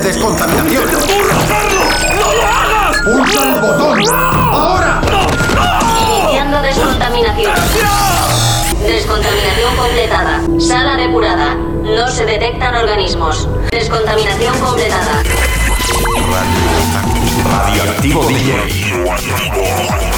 de 0.00 0.08
descontaminación. 0.08 0.84
¡No 0.84 2.32
lo 2.34 2.42
hagas! 2.42 2.98
¡Pulsa 3.04 3.54
el 3.54 3.60
botón! 3.60 4.02
¡Ahora! 4.14 5.00
Iniciando 6.20 6.62
descontaminación. 6.62 7.52
Descontaminación 8.86 9.76
completada. 9.76 10.40
Sala 10.60 10.96
depurada. 10.96 11.54
No 11.54 12.08
se 12.08 12.24
detectan 12.26 12.76
organismos. 12.76 13.48
Descontaminación 13.70 14.58
completada. 14.60 15.22
Radioactivo 17.50 18.24
DJ. 18.26 20.17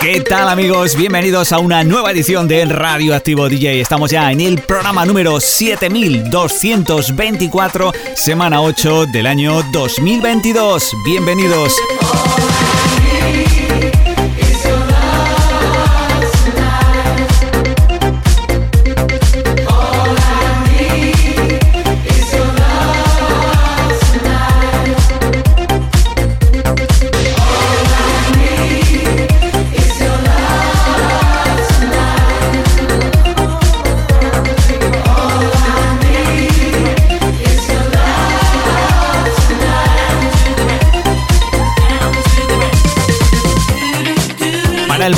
¿Qué 0.00 0.20
tal 0.20 0.48
amigos? 0.48 0.96
Bienvenidos 0.96 1.52
a 1.52 1.58
una 1.58 1.82
nueva 1.82 2.12
edición 2.12 2.46
de 2.46 2.64
Radioactivo 2.64 3.48
DJ. 3.48 3.80
Estamos 3.80 4.12
ya 4.12 4.30
en 4.30 4.40
el 4.40 4.60
programa 4.60 5.04
número 5.04 5.40
7224, 5.40 7.92
semana 8.14 8.62
8 8.62 9.06
del 9.06 9.26
año 9.26 9.64
2022. 9.72 10.92
Bienvenidos. 11.04 11.74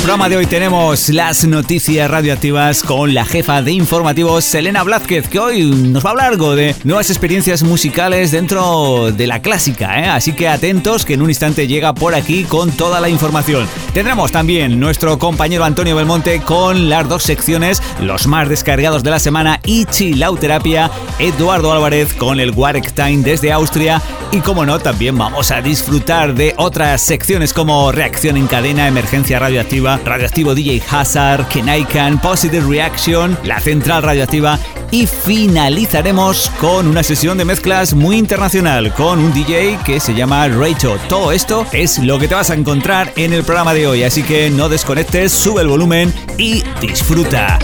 Programa 0.09 0.29
de 0.29 0.37
hoy 0.37 0.47
tenemos 0.47 1.09
las 1.09 1.45
noticias 1.45 2.09
radioactivas 2.09 2.81
con 2.81 3.13
la 3.13 3.25
jefa 3.25 3.61
de 3.61 3.73
informativos 3.73 4.43
Selena 4.43 4.81
Blázquez, 4.81 5.27
que 5.27 5.37
hoy 5.37 5.65
nos 5.65 6.03
va 6.03 6.09
a 6.09 6.11
hablar 6.13 6.27
algo 6.29 6.55
de 6.55 6.75
nuevas 6.83 7.11
experiencias 7.11 7.61
musicales 7.61 8.31
dentro 8.31 9.11
de 9.11 9.27
la 9.27 9.43
clásica, 9.43 9.99
¿eh? 9.99 10.07
así 10.07 10.33
que 10.33 10.47
atentos 10.47 11.05
que 11.05 11.13
en 11.13 11.21
un 11.21 11.29
instante 11.29 11.67
llega 11.67 11.93
por 11.93 12.15
aquí 12.15 12.43
con 12.43 12.71
toda 12.71 12.99
la 12.99 13.09
información. 13.09 13.67
Tendremos 13.93 14.31
también 14.31 14.79
nuestro 14.79 15.19
compañero 15.19 15.63
Antonio 15.63 15.95
Belmonte 15.95 16.41
con 16.41 16.89
las 16.89 17.07
dos 17.07 17.21
secciones, 17.21 17.79
los 18.01 18.25
más 18.25 18.49
descargados 18.49 19.03
de 19.03 19.11
la 19.11 19.19
semana 19.19 19.59
y 19.63 19.85
Chilauterapia, 19.85 20.89
Eduardo 21.19 21.71
Álvarez 21.71 22.15
con 22.15 22.39
el 22.39 22.49
Warek 22.49 22.93
Time 22.93 23.17
desde 23.17 23.51
Austria 23.51 24.01
y 24.31 24.41
como 24.41 24.63
no, 24.63 24.77
también 24.77 25.17
vamos 25.17 25.49
a 25.49 25.61
disfrutar 25.61 26.35
de 26.35 26.53
otras 26.57 27.01
secciones 27.01 27.51
como 27.51 27.91
Reacción 27.91 28.37
en 28.37 28.45
Cadena, 28.45 28.87
Emergencia 28.87 29.39
Radioactiva, 29.39 29.98
Radioactivo 30.05 30.55
DJ 30.55 30.81
Hazard, 30.89 31.47
Kenaikan, 31.47 32.19
Positive 32.21 32.65
Reaction, 32.67 33.37
la 33.43 33.59
Central 33.59 34.03
Radioactiva 34.03 34.59
y 34.91 35.05
finalizaremos 35.05 36.49
con 36.59 36.87
una 36.87 37.03
sesión 37.03 37.37
de 37.37 37.45
mezclas 37.45 37.93
muy 37.93 38.17
internacional 38.17 38.93
con 38.93 39.19
un 39.19 39.33
DJ 39.33 39.79
que 39.85 39.99
se 39.99 40.13
llama 40.13 40.47
Rachel. 40.47 40.97
Todo 41.07 41.31
esto 41.31 41.65
es 41.71 41.99
lo 41.99 42.17
que 42.19 42.27
te 42.27 42.35
vas 42.35 42.49
a 42.49 42.55
encontrar 42.55 43.13
en 43.15 43.33
el 43.33 43.43
programa 43.43 43.73
de 43.73 43.87
hoy, 43.87 44.03
así 44.03 44.23
que 44.23 44.49
no 44.49 44.69
desconectes, 44.69 45.31
sube 45.31 45.61
el 45.61 45.67
volumen 45.67 46.13
y 46.37 46.63
disfruta. 46.81 47.59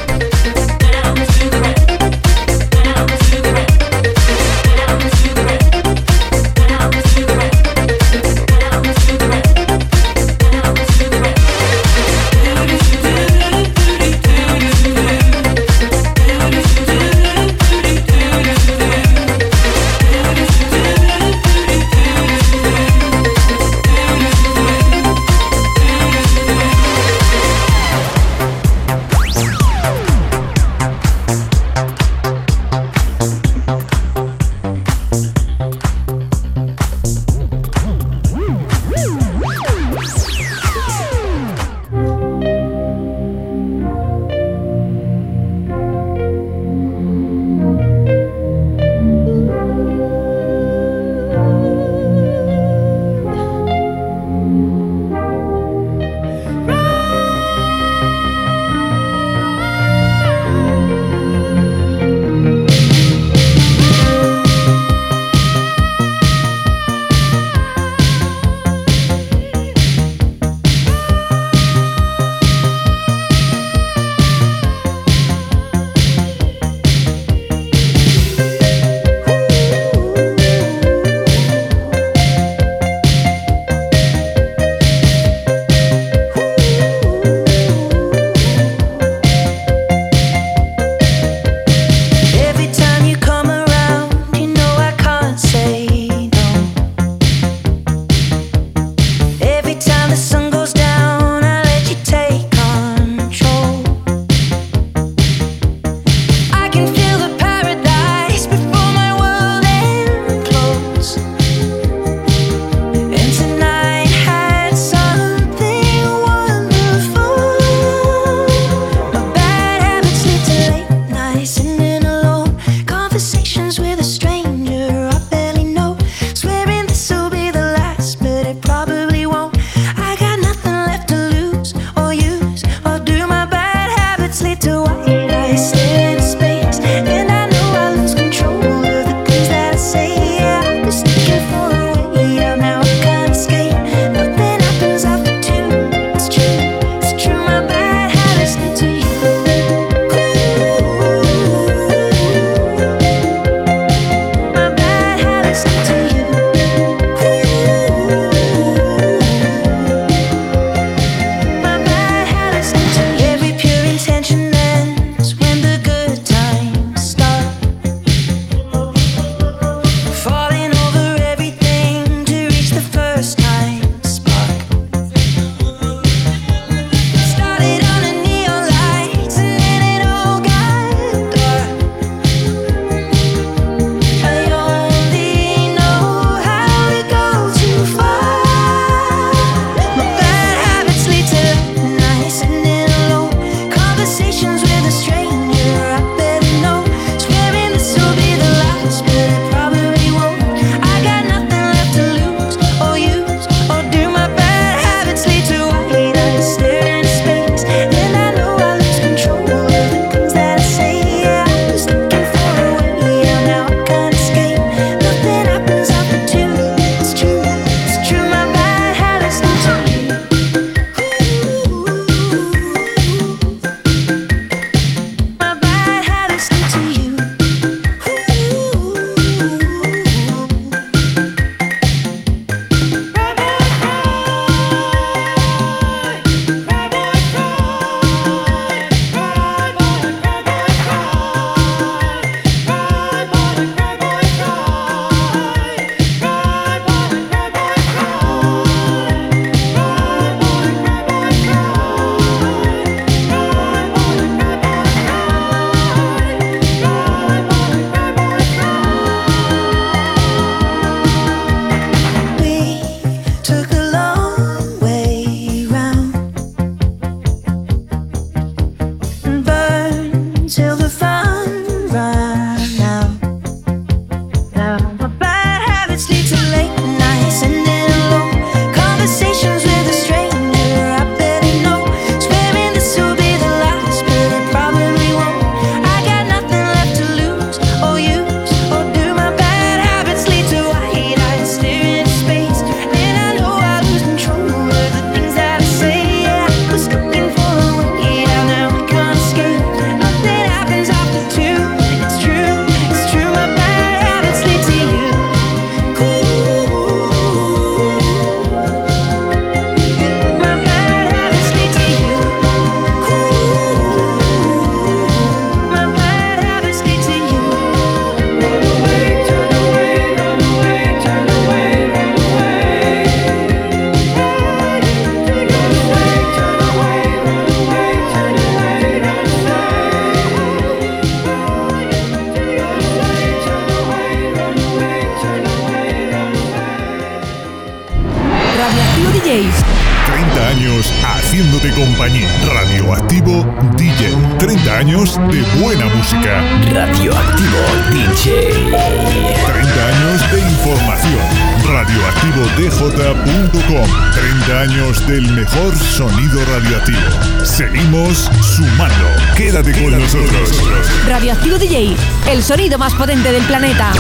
sonido 362.45 362.77
más 362.77 362.93
potente 362.93 363.31
del 363.31 363.43
planeta. 363.45 363.91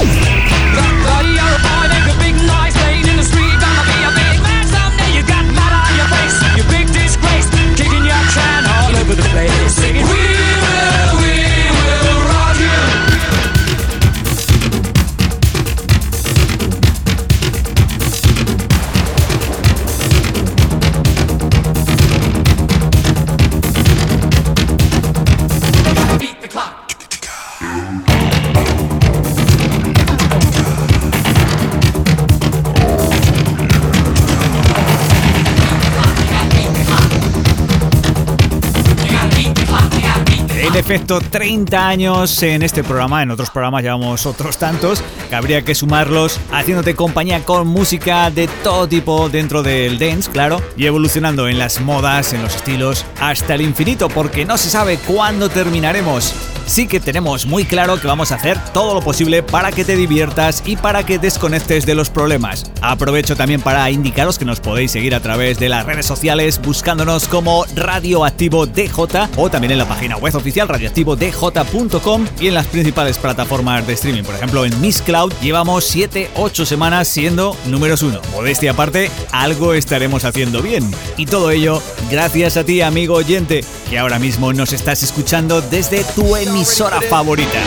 efecto 40.95 41.19
30 41.19 41.87
años 41.89 42.41
en 42.41 42.63
este 42.63 42.81
programa, 42.81 43.21
en 43.21 43.29
otros 43.29 43.49
programas 43.49 43.83
llevamos 43.83 44.25
otros 44.25 44.57
tantos, 44.57 45.03
que 45.27 45.35
habría 45.35 45.61
que 45.61 45.75
sumarlos 45.75 46.39
haciéndote 46.53 46.95
compañía 46.95 47.43
con 47.43 47.67
música 47.67 48.31
de 48.31 48.47
todo 48.63 48.87
tipo 48.87 49.27
dentro 49.27 49.61
del 49.61 49.99
dance, 49.99 50.31
claro, 50.31 50.61
y 50.77 50.85
evolucionando 50.85 51.49
en 51.49 51.59
las 51.59 51.81
modas, 51.81 52.31
en 52.31 52.41
los 52.41 52.55
estilos, 52.55 53.05
hasta 53.19 53.55
el 53.55 53.61
infinito, 53.61 54.07
porque 54.07 54.45
no 54.45 54.57
se 54.57 54.69
sabe 54.69 54.97
cuándo 54.97 55.49
terminaremos. 55.49 56.33
Sí 56.65 56.87
que 56.87 57.01
tenemos 57.01 57.45
muy 57.45 57.65
claro 57.65 57.99
que 57.99 58.07
vamos 58.07 58.31
a 58.31 58.35
hacer 58.35 58.57
todo 58.73 58.93
lo 58.93 59.01
posible 59.01 59.43
para 59.43 59.73
que 59.73 59.83
te 59.83 59.97
diviertas 59.97 60.63
y 60.65 60.77
para 60.77 61.05
que 61.05 61.19
desconectes 61.19 61.85
de 61.85 61.93
los 61.93 62.09
problemas. 62.09 62.71
Aprovecho 62.87 63.35
también 63.35 63.61
para 63.61 63.89
indicaros 63.89 64.37
que 64.37 64.45
nos 64.45 64.59
podéis 64.59 64.91
seguir 64.91 65.15
a 65.15 65.19
través 65.19 65.57
de 65.57 65.69
las 65.69 65.87
redes 65.87 66.05
sociales 66.05 66.61
buscándonos 66.61 67.27
como 67.27 67.65
Radioactivo 67.75 68.67
DJ 68.67 68.91
o 69.37 69.49
también 69.49 69.71
en 69.71 69.79
la 69.79 69.87
página 69.87 70.17
web 70.17 70.35
oficial 70.35 70.67
radioactivodj.com 70.67 72.25
y 72.39 72.47
en 72.47 72.53
las 72.53 72.67
principales 72.67 73.17
plataformas 73.17 73.87
de 73.87 73.93
streaming. 73.93 74.21
Por 74.21 74.35
ejemplo, 74.35 74.65
en 74.65 74.79
Miss 74.81 75.01
Cloud 75.01 75.33
llevamos 75.41 75.95
7-8 75.95 76.65
semanas 76.65 77.07
siendo 77.07 77.57
números 77.65 78.03
1. 78.03 78.21
Modestia 78.31 78.71
aparte, 78.71 79.09
algo 79.31 79.73
estaremos 79.73 80.23
haciendo 80.23 80.61
bien. 80.61 80.87
Y 81.17 81.25
todo 81.25 81.49
ello 81.49 81.81
gracias 82.11 82.55
a 82.55 82.63
ti, 82.65 82.81
amigo 82.81 83.15
oyente, 83.15 83.65
que 83.89 83.97
ahora 83.97 84.19
mismo 84.19 84.53
nos 84.53 84.73
estás 84.73 85.01
escuchando 85.01 85.61
desde 85.61 86.03
tu 86.03 86.35
emisora 86.35 87.01
favorita. 87.01 87.63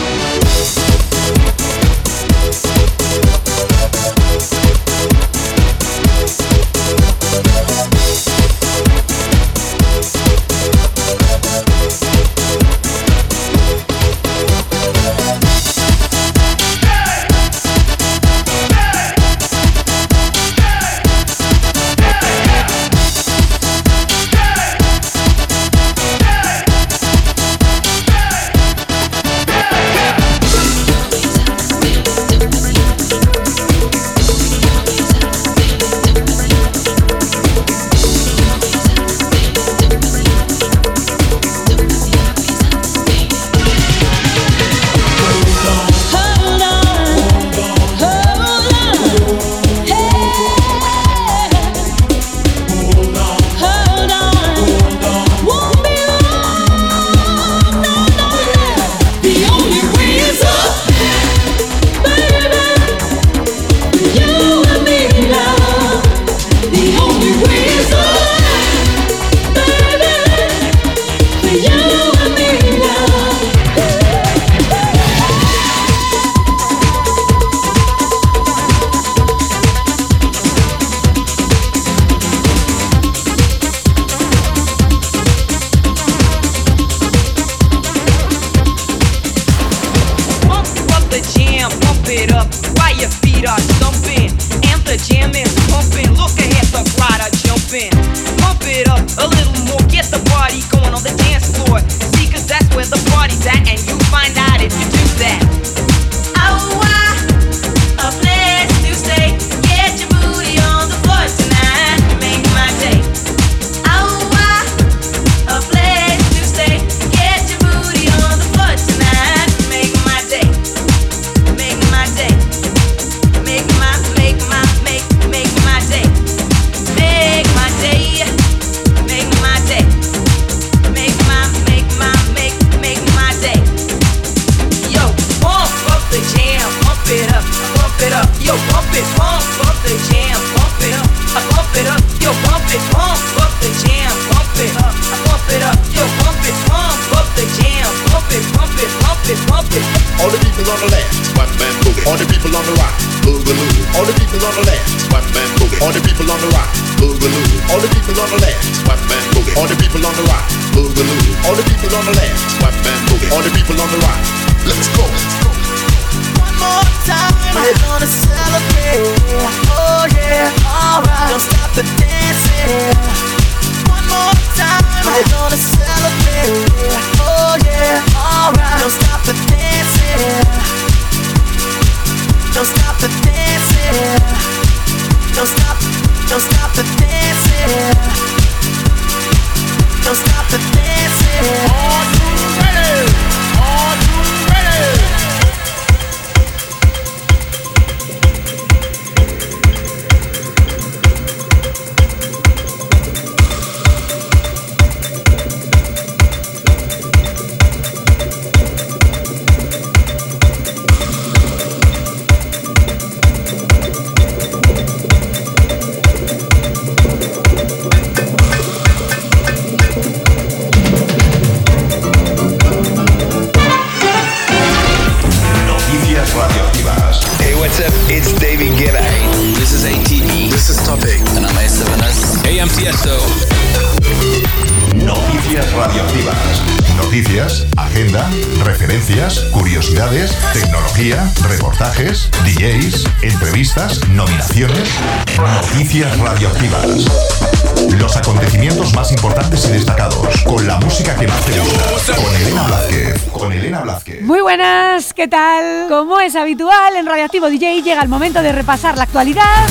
DJ 257.47 257.81
llega 257.83 258.01
el 258.01 258.09
momento 258.09 258.41
de 258.41 258.51
repasar 258.51 258.97
la 258.97 259.03
actualidad. 259.03 259.65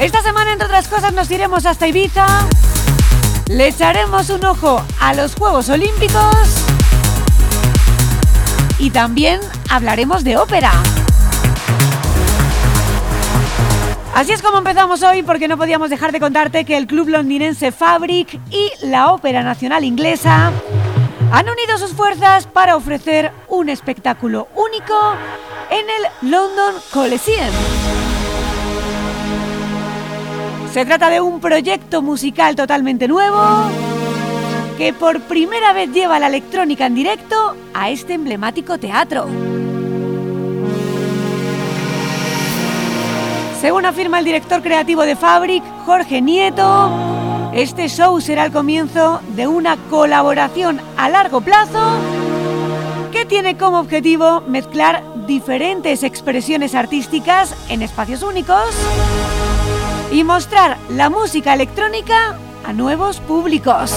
Esta 0.00 0.20
semana, 0.22 0.52
entre 0.52 0.66
otras 0.66 0.88
cosas, 0.88 1.12
nos 1.12 1.30
iremos 1.30 1.64
hasta 1.64 1.86
Ibiza. 1.86 2.26
Le 3.46 3.68
echaremos 3.68 4.28
un 4.30 4.44
ojo 4.44 4.82
a 5.00 5.14
los 5.14 5.34
Juegos 5.36 5.68
Olímpicos. 5.68 6.64
Y 8.78 8.90
también 8.90 9.40
hablaremos 9.70 10.24
de 10.24 10.36
ópera. 10.36 10.72
Así 14.14 14.32
es 14.32 14.42
como 14.42 14.58
empezamos 14.58 15.02
hoy 15.02 15.22
porque 15.22 15.46
no 15.46 15.56
podíamos 15.56 15.90
dejar 15.90 16.10
de 16.10 16.18
contarte 16.18 16.64
que 16.64 16.76
el 16.76 16.88
club 16.88 17.08
londinense 17.08 17.70
Fabric 17.70 18.40
y 18.50 18.70
la 18.82 19.12
Ópera 19.12 19.44
Nacional 19.44 19.84
Inglesa 19.84 20.50
han 21.30 21.48
unido 21.48 21.78
sus 21.78 21.92
fuerzas 21.92 22.46
para 22.46 22.74
ofrecer 22.76 23.30
un 23.48 23.68
espectáculo 23.68 24.48
único 24.56 25.14
en 25.78 25.86
el 25.90 26.30
London 26.30 26.74
Coliseum. 26.92 27.54
Se 30.72 30.84
trata 30.84 31.08
de 31.08 31.20
un 31.20 31.40
proyecto 31.40 32.02
musical 32.02 32.56
totalmente 32.56 33.06
nuevo 33.06 33.40
que 34.76 34.92
por 34.92 35.20
primera 35.22 35.72
vez 35.72 35.90
lleva 35.92 36.18
la 36.18 36.26
electrónica 36.26 36.86
en 36.86 36.94
directo 36.94 37.56
a 37.74 37.90
este 37.90 38.14
emblemático 38.14 38.78
teatro. 38.78 39.26
Según 43.60 43.86
afirma 43.86 44.18
el 44.20 44.24
director 44.24 44.62
creativo 44.62 45.02
de 45.02 45.16
Fabric, 45.16 45.64
Jorge 45.84 46.20
Nieto, 46.20 46.90
este 47.52 47.88
show 47.88 48.20
será 48.20 48.46
el 48.46 48.52
comienzo 48.52 49.20
de 49.34 49.46
una 49.46 49.76
colaboración 49.90 50.80
a 50.96 51.08
largo 51.08 51.40
plazo 51.40 51.92
que 53.10 53.24
tiene 53.24 53.56
como 53.56 53.80
objetivo 53.80 54.42
mezclar 54.42 55.02
diferentes 55.28 56.02
expresiones 56.02 56.74
artísticas 56.74 57.54
en 57.68 57.82
espacios 57.82 58.22
únicos 58.22 58.64
y 60.10 60.24
mostrar 60.24 60.78
la 60.88 61.10
música 61.10 61.52
electrónica 61.52 62.36
a 62.66 62.72
nuevos 62.72 63.20
públicos. 63.20 63.94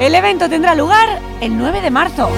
El 0.00 0.14
evento 0.14 0.48
tendrá 0.48 0.74
lugar 0.74 1.20
el 1.42 1.56
9 1.56 1.82
de 1.82 1.90
marzo. 1.90 2.30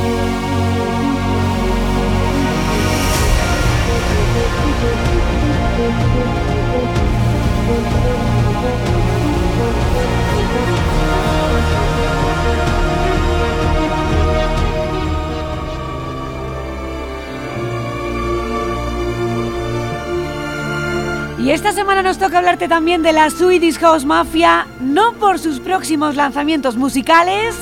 Y 21.47 21.53
esta 21.53 21.71
semana 21.71 22.03
nos 22.03 22.19
toca 22.19 22.38
hablarte 22.38 22.67
también 22.67 23.05
de 23.05 23.12
la 23.12 23.31
Swedish 23.31 23.79
House 23.79 24.05
Mafia, 24.05 24.67
no 24.81 25.12
por 25.12 25.38
sus 25.38 25.61
próximos 25.61 26.17
lanzamientos 26.17 26.76
musicales, 26.76 27.55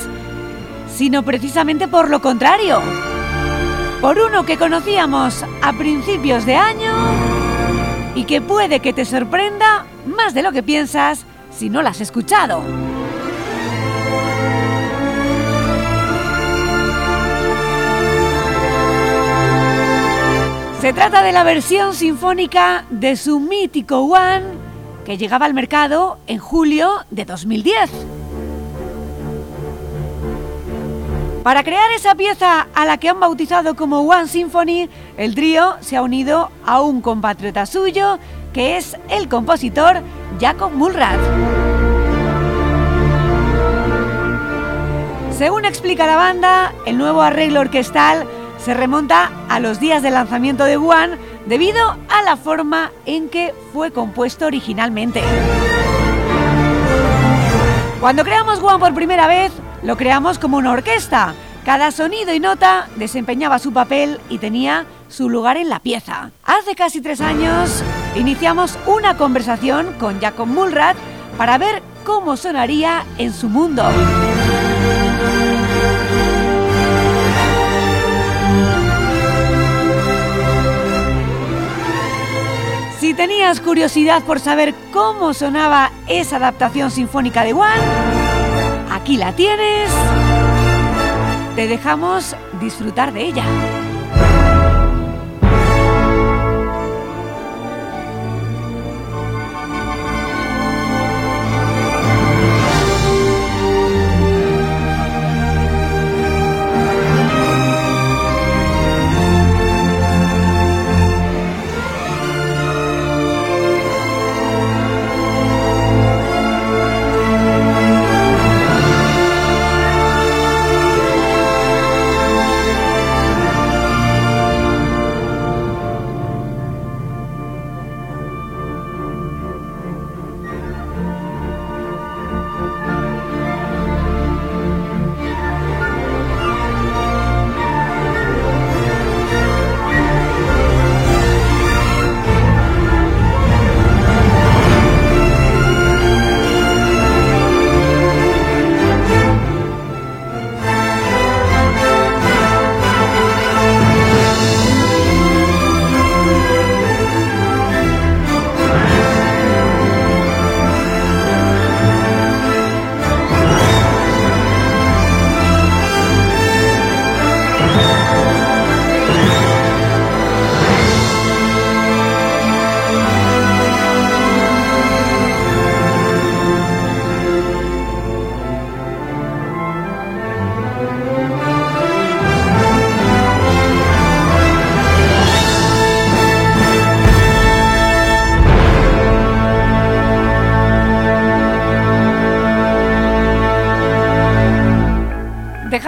sino 0.91 1.21
precisamente 1.21 1.87
por 1.87 2.09
lo 2.09 2.19
contrario. 2.19 2.81
Por 4.01 4.17
uno 4.17 4.43
que 4.43 4.57
conocíamos 4.57 5.45
a 5.61 5.71
principios 5.73 6.47
de 6.47 6.55
año 6.55 6.95
y 8.15 8.23
que 8.23 8.41
puede 8.41 8.79
que 8.79 8.91
te 8.91 9.05
sorprenda 9.05 9.85
más 10.07 10.33
de 10.33 10.41
lo 10.41 10.51
que 10.51 10.63
piensas 10.63 11.23
si 11.55 11.69
no 11.69 11.83
lo 11.83 11.89
has 11.89 12.01
escuchado. 12.01 12.63
Se 20.85 20.93
trata 20.93 21.23
de 21.23 21.31
la 21.31 21.43
versión 21.43 21.95
sinfónica 21.95 22.85
de 22.91 23.15
su 23.15 23.39
mítico 23.39 24.01
One 24.01 24.43
que 25.03 25.17
llegaba 25.17 25.47
al 25.47 25.55
mercado 25.55 26.19
en 26.27 26.37
julio 26.37 27.03
de 27.09 27.25
2010. 27.25 27.89
Para 31.41 31.63
crear 31.63 31.91
esa 31.91 32.13
pieza 32.13 32.67
a 32.75 32.85
la 32.85 32.99
que 32.99 33.09
han 33.09 33.19
bautizado 33.19 33.75
como 33.75 34.01
One 34.01 34.27
Symphony, 34.27 34.87
el 35.17 35.33
trío 35.33 35.75
se 35.79 35.97
ha 35.97 36.03
unido 36.03 36.51
a 36.67 36.81
un 36.81 37.01
compatriota 37.01 37.65
suyo, 37.65 38.19
que 38.53 38.77
es 38.77 38.95
el 39.09 39.27
compositor 39.27 40.03
Jacob 40.39 40.71
Mulrad. 40.71 41.17
Según 45.35 45.65
explica 45.65 46.05
la 46.05 46.15
banda, 46.15 46.75
el 46.85 46.99
nuevo 46.99 47.23
arreglo 47.23 47.61
orquestal 47.61 48.27
se 48.65 48.73
remonta 48.73 49.29
a 49.47 49.59
los 49.59 49.79
días 49.79 50.01
de 50.01 50.09
lanzamiento 50.09 50.63
de 50.63 50.77
One 50.77 51.19
debido 51.45 51.95
a 52.09 52.23
la 52.23 52.35
forma 52.35 52.91
en 53.05 53.29
que 53.29 53.53
fue 53.71 53.91
compuesto 53.91 54.47
originalmente. 54.47 55.21
Cuando 57.99 58.23
creamos 58.23 58.59
One 58.63 58.79
por 58.79 58.95
primera 58.95 59.27
vez, 59.27 59.51
lo 59.83 59.95
creamos 59.97 60.39
como 60.39 60.57
una 60.57 60.71
orquesta. 60.71 61.35
Cada 61.63 61.91
sonido 61.91 62.33
y 62.33 62.39
nota 62.39 62.87
desempeñaba 62.95 63.59
su 63.59 63.71
papel 63.71 64.19
y 64.29 64.39
tenía 64.39 64.85
su 65.09 65.29
lugar 65.29 65.57
en 65.57 65.69
la 65.69 65.79
pieza. 65.79 66.31
Hace 66.43 66.73
casi 66.73 67.01
tres 67.01 67.21
años 67.21 67.83
iniciamos 68.15 68.79
una 68.87 69.15
conversación 69.15 69.93
con 69.99 70.19
Jacob 70.19 70.47
Mulrad 70.47 70.95
para 71.37 71.59
ver 71.59 71.83
cómo 72.03 72.35
sonaría 72.35 73.05
en 73.19 73.31
su 73.31 73.47
mundo. 73.47 73.83
Tenías 83.15 83.61
curiosidad 83.61 84.23
por 84.23 84.39
saber 84.39 84.75
cómo 84.91 85.33
sonaba 85.33 85.91
esa 86.07 86.35
adaptación 86.35 86.91
sinfónica 86.91 87.43
de 87.43 87.53
One, 87.53 87.69
aquí 88.91 89.17
la 89.17 89.33
tienes. 89.33 89.89
Te 91.55 91.67
dejamos 91.67 92.35
disfrutar 92.59 93.13
de 93.13 93.21
ella. 93.23 93.45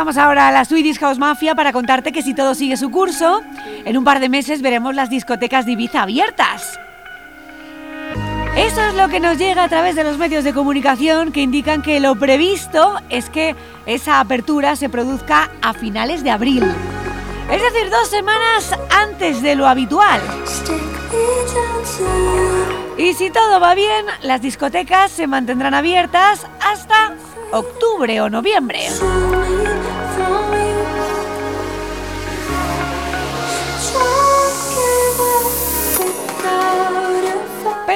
Llamamos 0.08 0.26
ahora 0.26 0.48
a 0.48 0.52
la 0.54 0.64
Swedish 0.64 1.00
House 1.00 1.18
Mafia 1.18 1.54
para 1.54 1.74
contarte 1.74 2.14
que 2.14 2.22
si 2.22 2.34
todo 2.34 2.56
sigue 2.56 2.78
su 2.78 2.90
curso, 2.92 3.42
en 3.84 3.98
un 3.98 4.06
par 4.06 4.22
de 4.22 4.30
meses 4.30 4.62
veremos 4.62 4.96
las 4.96 5.10
discotecas 5.10 5.66
de 5.66 5.74
Ibiza 5.74 6.04
abiertas. 6.04 6.80
Eso 8.56 8.82
es 8.84 8.94
lo 8.94 9.10
que 9.10 9.20
nos 9.20 9.38
llega 9.38 9.66
a 9.66 9.68
través 9.68 9.98
de 9.98 10.06
los 10.06 10.18
medios 10.18 10.46
de 10.46 10.54
comunicación 10.54 11.34
que 11.34 11.42
indican 11.42 11.82
que 11.82 12.00
lo 12.00 12.16
previsto 12.16 12.96
es 13.10 13.30
que 13.30 13.54
esa 13.86 14.22
apertura 14.22 14.78
se 14.78 14.88
produzca 14.88 15.50
a 15.62 15.74
finales 15.74 16.24
de 16.24 16.32
abril. 16.32 16.64
Es 17.52 17.62
decir, 17.62 17.90
dos 17.90 18.08
semanas 18.08 18.80
antes 18.90 19.42
de 19.42 19.56
lo 19.58 19.68
habitual. 19.68 20.22
Y 22.98 23.14
si 23.14 23.30
todo 23.30 23.60
va 23.60 23.76
bien, 23.76 24.06
las 24.22 24.42
discotecas 24.42 25.12
se 25.12 25.28
mantendrán 25.28 25.74
abiertas 25.74 26.48
hasta 26.62 27.14
octubre 27.52 28.22
o 28.22 28.30
noviembre. 28.30 28.88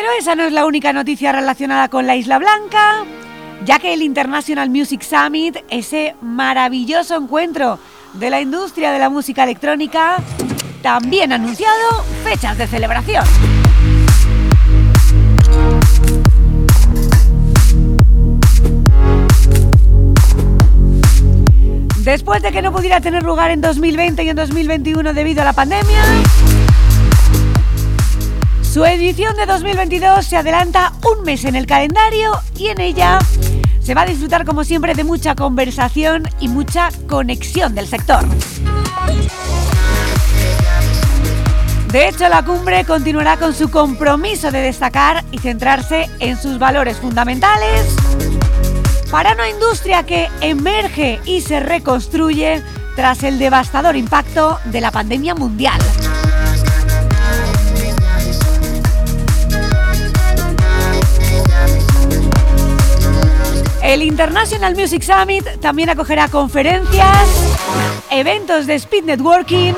Pero 0.01 0.13
esa 0.17 0.33
no 0.33 0.45
es 0.45 0.51
la 0.51 0.65
única 0.65 0.93
noticia 0.93 1.31
relacionada 1.31 1.87
con 1.87 2.07
la 2.07 2.15
Isla 2.15 2.39
Blanca, 2.39 3.05
ya 3.63 3.77
que 3.77 3.93
el 3.93 4.01
International 4.01 4.67
Music 4.67 5.03
Summit, 5.03 5.57
ese 5.69 6.15
maravilloso 6.21 7.15
encuentro 7.15 7.77
de 8.13 8.31
la 8.31 8.41
industria 8.41 8.91
de 8.93 8.97
la 8.97 9.11
música 9.11 9.43
electrónica, 9.43 10.17
también 10.81 11.31
ha 11.31 11.35
anunciado 11.35 12.03
fechas 12.23 12.57
de 12.57 12.65
celebración. 12.65 13.23
Después 21.97 22.41
de 22.41 22.51
que 22.51 22.63
no 22.63 22.71
pudiera 22.71 23.01
tener 23.01 23.21
lugar 23.21 23.51
en 23.51 23.61
2020 23.61 24.23
y 24.23 24.29
en 24.29 24.35
2021 24.35 25.13
debido 25.13 25.43
a 25.43 25.45
la 25.45 25.53
pandemia, 25.53 26.01
su 28.71 28.85
edición 28.85 29.35
de 29.35 29.45
2022 29.45 30.25
se 30.25 30.37
adelanta 30.37 30.93
un 31.03 31.25
mes 31.25 31.43
en 31.43 31.57
el 31.57 31.65
calendario 31.65 32.31
y 32.57 32.67
en 32.67 32.79
ella 32.79 33.19
se 33.81 33.93
va 33.93 34.03
a 34.03 34.05
disfrutar 34.05 34.45
como 34.45 34.63
siempre 34.63 34.93
de 34.93 35.03
mucha 35.03 35.35
conversación 35.35 36.23
y 36.39 36.47
mucha 36.47 36.89
conexión 37.09 37.75
del 37.75 37.85
sector. 37.85 38.23
De 41.91 42.07
hecho, 42.07 42.29
la 42.29 42.45
cumbre 42.45 42.85
continuará 42.85 43.35
con 43.35 43.53
su 43.53 43.69
compromiso 43.69 44.51
de 44.51 44.61
destacar 44.61 45.25
y 45.33 45.39
centrarse 45.39 46.09
en 46.19 46.37
sus 46.37 46.57
valores 46.57 46.95
fundamentales 46.95 47.93
para 49.11 49.33
una 49.33 49.49
industria 49.49 50.03
que 50.03 50.29
emerge 50.39 51.19
y 51.25 51.41
se 51.41 51.59
reconstruye 51.59 52.63
tras 52.95 53.23
el 53.23 53.37
devastador 53.37 53.97
impacto 53.97 54.59
de 54.65 54.79
la 54.79 54.91
pandemia 54.91 55.35
mundial. 55.35 55.81
El 63.91 64.03
International 64.03 64.73
Music 64.73 65.03
Summit 65.03 65.45
también 65.59 65.89
acogerá 65.89 66.29
conferencias, 66.29 67.27
eventos 68.09 68.65
de 68.65 68.75
speed 68.75 69.03
networking, 69.03 69.73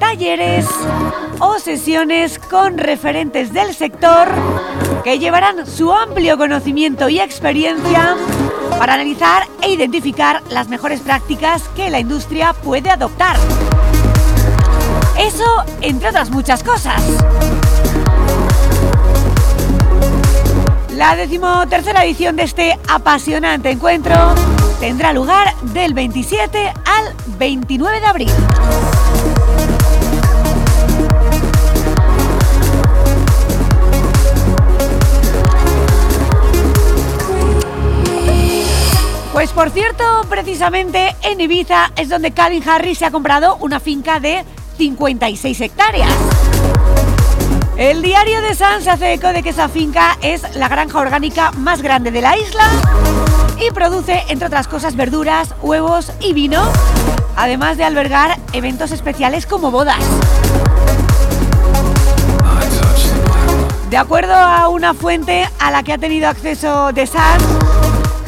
talleres 0.00 0.66
o 1.38 1.60
sesiones 1.60 2.40
con 2.40 2.78
referentes 2.78 3.52
del 3.52 3.72
sector 3.72 4.26
que 5.04 5.20
llevarán 5.20 5.68
su 5.68 5.92
amplio 5.92 6.36
conocimiento 6.36 7.08
y 7.08 7.20
experiencia 7.20 8.16
para 8.76 8.94
analizar 8.94 9.44
e 9.62 9.70
identificar 9.70 10.42
las 10.50 10.66
mejores 10.66 10.98
prácticas 10.98 11.62
que 11.76 11.90
la 11.90 12.00
industria 12.00 12.54
puede 12.54 12.90
adoptar. 12.90 13.36
Eso 15.16 15.44
entre 15.80 16.08
otras 16.08 16.28
muchas 16.30 16.64
cosas. 16.64 17.00
La 20.96 21.16
decimotercera 21.16 22.04
edición 22.04 22.36
de 22.36 22.44
este 22.44 22.78
apasionante 22.88 23.68
encuentro 23.68 24.14
tendrá 24.78 25.12
lugar 25.12 25.52
del 25.72 25.92
27 25.92 26.68
al 26.68 27.14
29 27.36 28.00
de 28.00 28.06
abril. 28.06 28.30
Pues 39.32 39.50
por 39.50 39.70
cierto, 39.70 40.04
precisamente 40.28 41.16
en 41.22 41.40
Ibiza 41.40 41.90
es 41.96 42.08
donde 42.08 42.30
Calvin 42.30 42.62
Harris 42.68 42.98
se 42.98 43.06
ha 43.06 43.10
comprado 43.10 43.56
una 43.56 43.80
finca 43.80 44.20
de 44.20 44.44
56 44.78 45.60
hectáreas. 45.60 46.53
El 47.76 48.02
diario 48.02 48.40
de 48.40 48.54
Sun 48.54 48.82
se 48.82 48.90
hace 48.90 49.14
eco 49.14 49.32
de 49.32 49.42
que 49.42 49.48
esa 49.48 49.68
finca 49.68 50.16
es 50.22 50.54
la 50.54 50.68
granja 50.68 50.96
orgánica 51.00 51.50
más 51.52 51.82
grande 51.82 52.12
de 52.12 52.20
la 52.20 52.36
isla 52.36 52.62
y 53.60 53.72
produce, 53.72 54.22
entre 54.28 54.46
otras 54.46 54.68
cosas, 54.68 54.94
verduras, 54.94 55.54
huevos 55.60 56.12
y 56.20 56.34
vino, 56.34 56.62
además 57.36 57.76
de 57.76 57.82
albergar 57.82 58.38
eventos 58.52 58.92
especiales 58.92 59.46
como 59.46 59.72
bodas. 59.72 59.98
De 63.90 63.96
acuerdo 63.96 64.34
a 64.34 64.68
una 64.68 64.94
fuente 64.94 65.48
a 65.58 65.72
la 65.72 65.82
que 65.82 65.92
ha 65.92 65.98
tenido 65.98 66.28
acceso 66.28 66.92
The 66.94 67.08
Sun, 67.08 67.20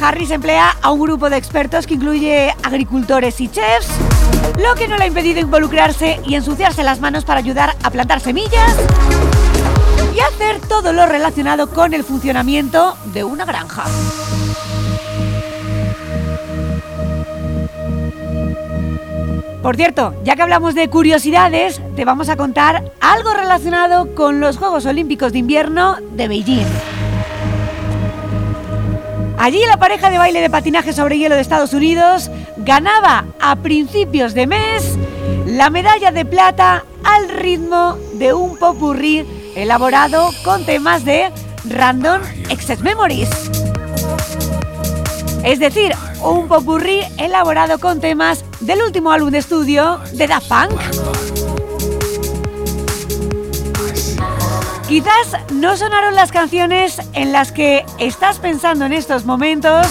Harris 0.01 0.33
emplea 0.33 0.77
a 0.83 0.91
un 0.91 1.01
grupo 1.01 1.31
de 1.31 1.37
expertos 1.37 1.87
que 1.87 1.95
incluye 1.95 2.53
agricultores 2.65 3.41
y 3.41 3.49
chefs, 3.49 3.89
lo 4.59 4.75
que 4.75 4.89
no 4.89 4.97
le 4.97 5.05
ha 5.05 5.07
impedido 5.07 5.41
involucrarse 5.41 6.21
y 6.25 6.35
ensuciarse 6.35 6.83
las 6.83 7.01
manos 7.01 7.25
para 7.25 7.39
ayudar 7.39 7.77
a 7.85 7.91
plantar 7.91 8.21
semillas 8.21 8.77
y 10.17 10.21
hacer 10.21 10.61
todo 10.67 10.95
lo 10.95 11.05
relacionado 11.05 11.69
con 11.69 11.93
el 11.93 12.03
funcionamiento 12.03 12.97
de 13.13 13.23
una 13.23 13.45
granja. 13.45 13.85
Por 19.63 19.77
cierto, 19.77 20.15
ya 20.25 20.37
que 20.37 20.43
hablamos 20.43 20.75
de 20.75 20.89
curiosidades, 20.89 21.83
te 21.97 22.05
vamos 22.05 22.29
a 22.29 22.37
contar 22.37 22.93
algo 23.01 23.35
relacionado 23.35 24.15
con 24.15 24.41
los 24.41 24.57
Juegos 24.57 24.87
Olímpicos 24.87 25.33
de 25.33 25.39
Invierno 25.39 25.97
de 26.13 26.29
Beijing. 26.29 26.67
Allí 29.39 29.61
la 29.67 29.77
pareja 29.77 30.09
de 30.09 30.19
baile 30.19 30.41
de 30.41 30.49
patinaje 30.49 30.93
sobre 30.95 31.19
hielo 31.19 31.35
de 31.35 31.43
Estados 31.43 31.75
Unidos 31.75 32.31
ganaba 32.59 33.27
a 33.39 33.57
principios 33.57 34.33
de 34.33 34.47
mes 34.47 34.97
la 35.47 35.69
medalla 35.69 36.11
de 36.11 36.25
plata 36.25 36.85
al 37.05 37.29
ritmo 37.29 37.99
de 38.15 38.33
un 38.33 38.57
popurrí 38.57 39.27
elaborado 39.57 40.31
con 40.45 40.65
temas 40.65 41.05
de 41.05 41.33
Random 41.65 42.21
Access 42.51 42.81
Memories. 42.81 43.31
Es 45.43 45.59
decir, 45.59 45.95
un 46.23 46.47
popurrí 46.47 47.01
elaborado 47.19 47.79
con 47.79 48.01
temas 48.01 48.45
del 48.61 48.83
último 48.83 49.11
álbum 49.11 49.31
de 49.31 49.39
estudio 49.39 49.99
de 50.13 50.27
Daft 50.27 50.49
Punk. 50.49 50.81
Quizás 54.87 55.37
no 55.53 55.77
sonaron 55.77 56.15
las 56.15 56.31
canciones 56.31 57.01
en 57.13 57.33
las 57.33 57.51
que 57.51 57.85
estás 57.99 58.39
pensando 58.39 58.85
en 58.85 58.93
estos 58.93 59.25
momentos, 59.25 59.87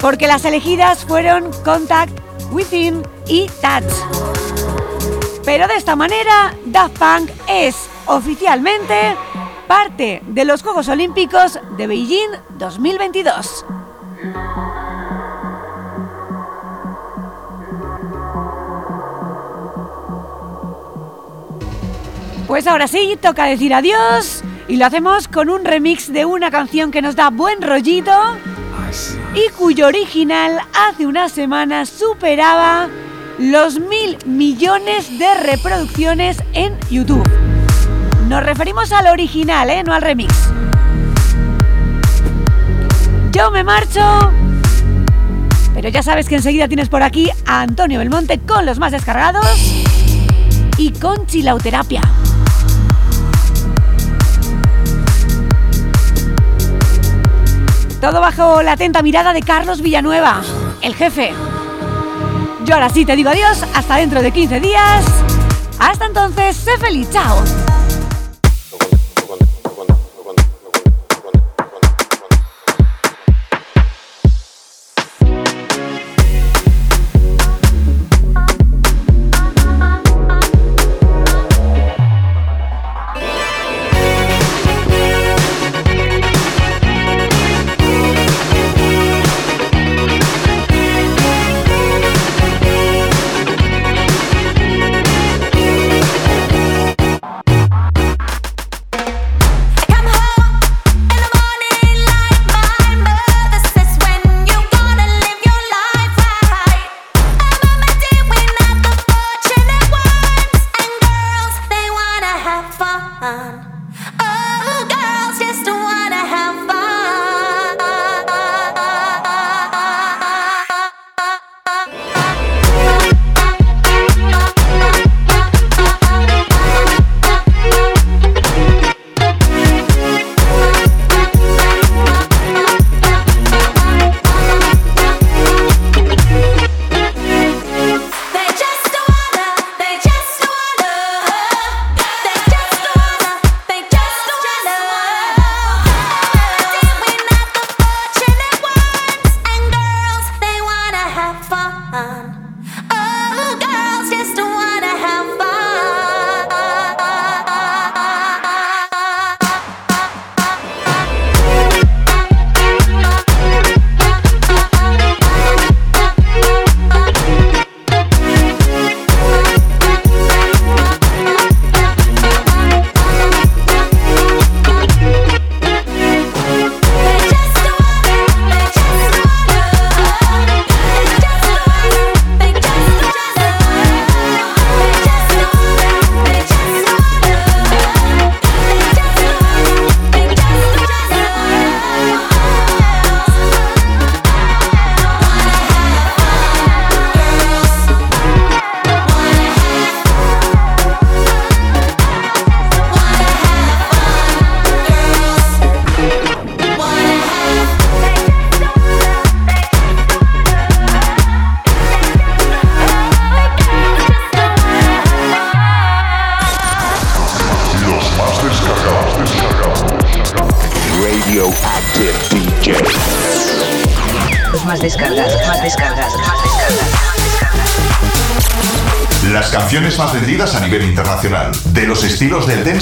porque 0.00 0.26
las 0.26 0.44
elegidas 0.44 1.04
fueron 1.04 1.50
Contact, 1.64 2.12
Within 2.50 3.02
y 3.26 3.48
Touch. 3.60 3.92
Pero 5.44 5.68
de 5.68 5.74
esta 5.76 5.96
manera, 5.96 6.54
Daft 6.64 6.98
Punk 6.98 7.30
es 7.46 7.76
oficialmente 8.06 9.16
parte 9.66 10.22
de 10.26 10.44
los 10.44 10.62
Juegos 10.62 10.88
Olímpicos 10.88 11.58
de 11.76 11.86
Beijing 11.86 12.30
2022. 12.58 13.64
Pues 22.46 22.66
ahora 22.68 22.86
sí, 22.86 23.18
toca 23.20 23.46
decir 23.46 23.74
adiós 23.74 24.44
y 24.68 24.76
lo 24.76 24.86
hacemos 24.86 25.26
con 25.26 25.50
un 25.50 25.64
remix 25.64 26.12
de 26.12 26.24
una 26.24 26.50
canción 26.50 26.90
que 26.90 27.02
nos 27.02 27.16
da 27.16 27.30
buen 27.30 27.60
rollito 27.60 28.12
y 29.34 29.50
cuyo 29.50 29.88
original 29.88 30.60
hace 30.72 31.06
unas 31.06 31.32
semanas 31.32 31.88
superaba 31.88 32.88
los 33.38 33.80
mil 33.80 34.16
millones 34.24 35.18
de 35.18 35.34
reproducciones 35.34 36.38
en 36.54 36.78
YouTube. 36.88 37.55
Nos 38.28 38.42
referimos 38.42 38.90
al 38.90 39.06
original, 39.06 39.70
¿eh? 39.70 39.84
no 39.84 39.94
al 39.94 40.02
remix. 40.02 40.34
Yo 43.30 43.52
me 43.52 43.62
marcho, 43.62 44.32
pero 45.74 45.88
ya 45.90 46.02
sabes 46.02 46.28
que 46.28 46.34
enseguida 46.34 46.66
tienes 46.66 46.88
por 46.88 47.04
aquí 47.04 47.30
a 47.46 47.60
Antonio 47.60 48.00
Belmonte 48.00 48.40
con 48.40 48.66
los 48.66 48.80
más 48.80 48.90
descargados 48.90 49.46
y 50.76 50.90
con 50.90 51.26
Chilauterapia. 51.26 52.02
Todo 58.00 58.20
bajo 58.20 58.60
la 58.62 58.72
atenta 58.72 59.02
mirada 59.02 59.32
de 59.32 59.42
Carlos 59.42 59.80
Villanueva, 59.82 60.40
el 60.82 60.96
jefe. 60.96 61.32
Yo 62.64 62.74
ahora 62.74 62.88
sí 62.88 63.04
te 63.04 63.14
digo 63.14 63.30
adiós, 63.30 63.64
hasta 63.72 63.96
dentro 63.96 64.20
de 64.20 64.32
15 64.32 64.58
días. 64.58 65.04
Hasta 65.78 66.06
entonces, 66.06 66.56
sé 66.56 66.76
feliz, 66.78 67.08
chao. 67.10 67.44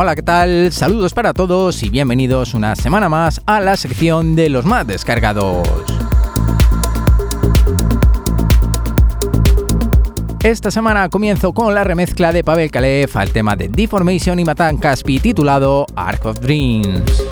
Hola, 0.00 0.14
¿qué 0.14 0.22
tal? 0.22 0.70
Saludos 0.70 1.12
para 1.12 1.34
todos 1.34 1.82
y 1.82 1.90
bienvenidos 1.90 2.54
una 2.54 2.76
semana 2.76 3.08
más 3.08 3.40
a 3.46 3.58
la 3.58 3.76
sección 3.76 4.36
de 4.36 4.48
los 4.48 4.64
más 4.64 4.86
descargados. 4.86 5.66
Esta 10.40 10.70
semana 10.70 11.08
comienzo 11.08 11.52
con 11.52 11.74
la 11.74 11.82
remezcla 11.82 12.32
de 12.32 12.44
Pavel 12.44 12.70
Kalev 12.70 13.10
al 13.14 13.32
tema 13.32 13.56
de 13.56 13.66
Deformation 13.66 14.38
y 14.38 14.44
Matan 14.44 14.76
Caspi 14.76 15.18
titulado 15.18 15.84
Arc 15.96 16.26
of 16.26 16.38
Dreams. 16.38 17.27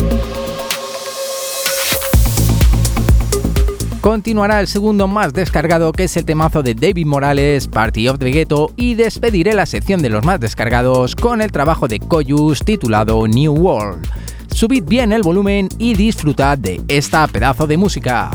Continuará 4.06 4.60
el 4.60 4.68
segundo 4.68 5.08
más 5.08 5.32
descargado 5.32 5.90
que 5.90 6.04
es 6.04 6.16
el 6.16 6.24
temazo 6.24 6.62
de 6.62 6.76
David 6.76 7.06
Morales, 7.06 7.66
Party 7.66 8.06
of 8.06 8.20
the 8.20 8.30
Ghetto 8.30 8.70
y 8.76 8.94
despediré 8.94 9.52
la 9.52 9.66
sección 9.66 10.00
de 10.00 10.10
los 10.10 10.24
más 10.24 10.38
descargados 10.38 11.16
con 11.16 11.42
el 11.42 11.50
trabajo 11.50 11.88
de 11.88 11.98
Koyus 11.98 12.64
titulado 12.64 13.26
New 13.26 13.52
World. 13.52 14.06
Subid 14.46 14.84
bien 14.84 15.10
el 15.10 15.22
volumen 15.22 15.68
y 15.78 15.94
disfrutad 15.94 16.56
de 16.56 16.80
esta 16.86 17.26
pedazo 17.26 17.66
de 17.66 17.78
música. 17.78 18.30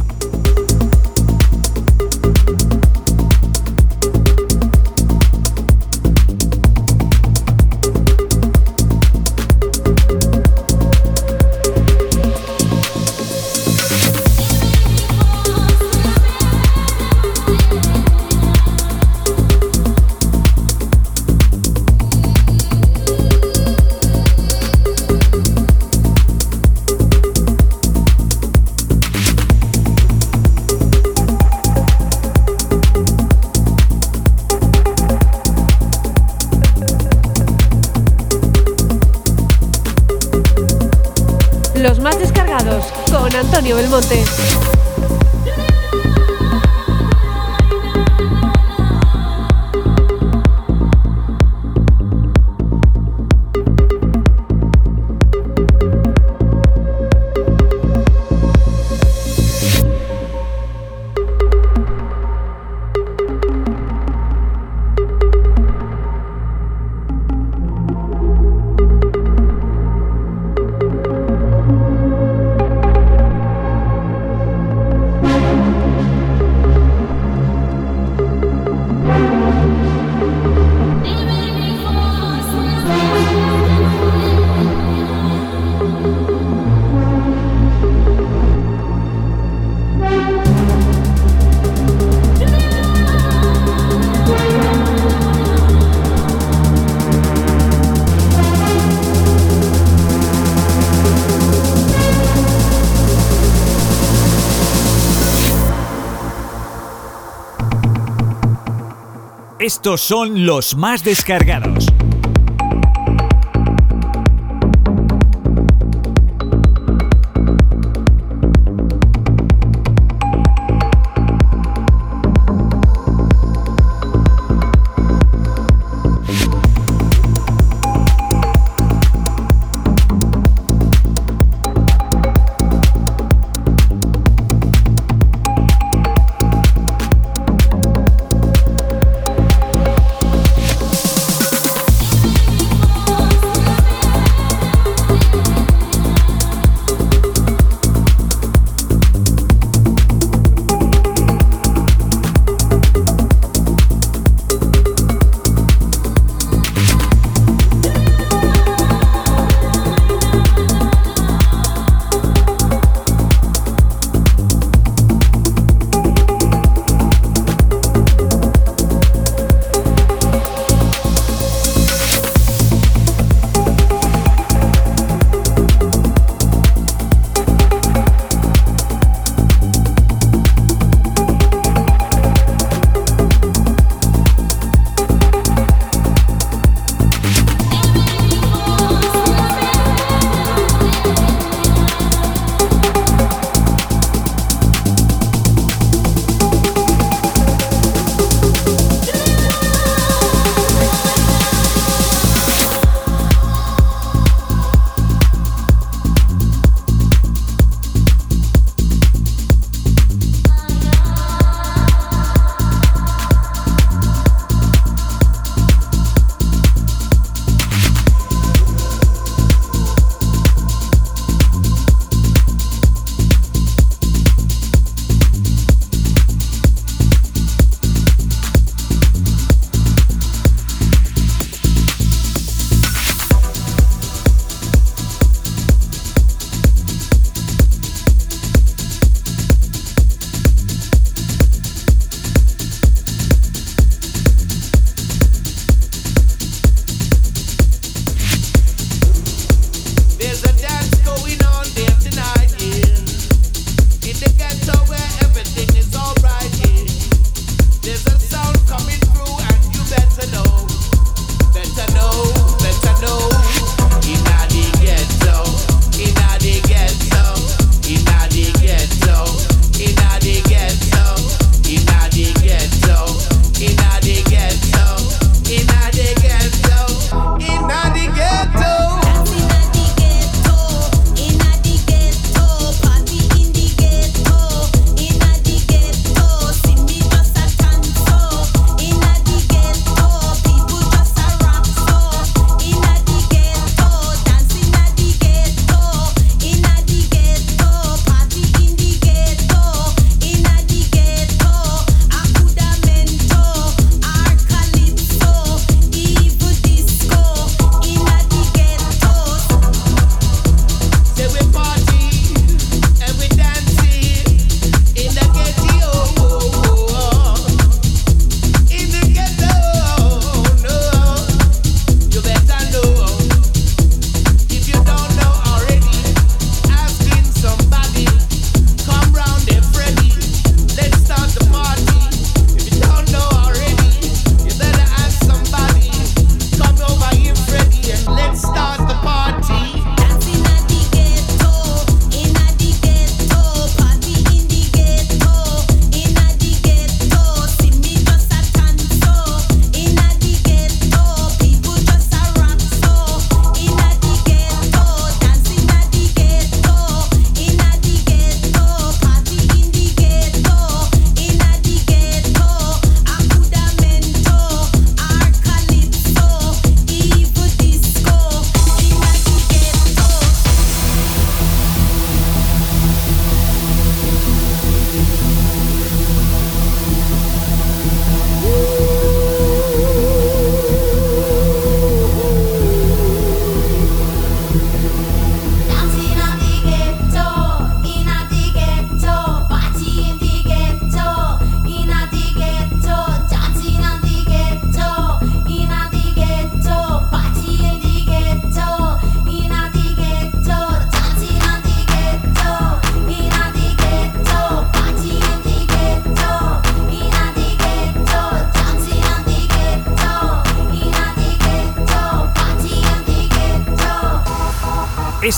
Estos 109.74 110.02
son 110.02 110.46
los 110.46 110.76
más 110.76 111.02
descargados. 111.02 111.86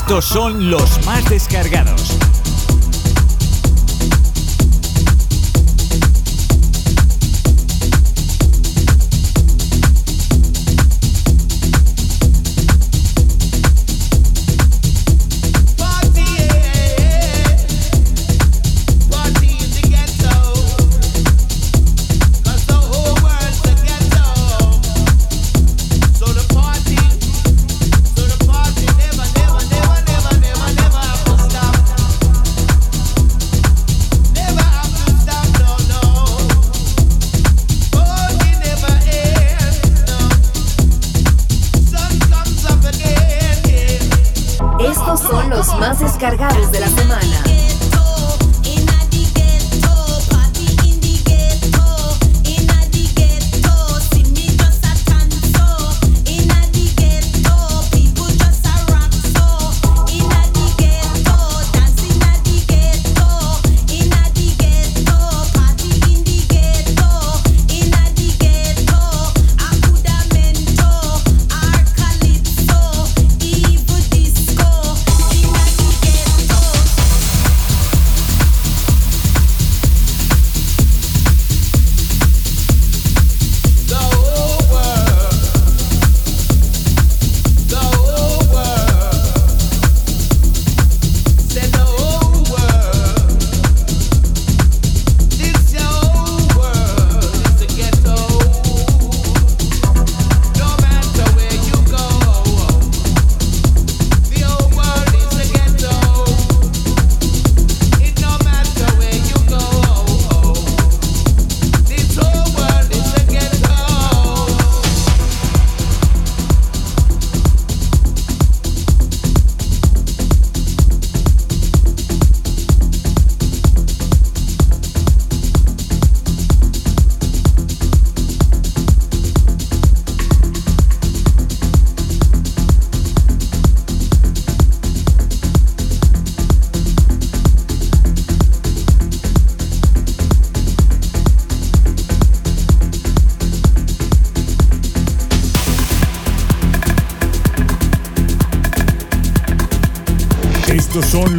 Estos 0.05 0.25
son 0.25 0.69
los 0.69 1.05
más 1.05 1.23
descargados. 1.29 2.22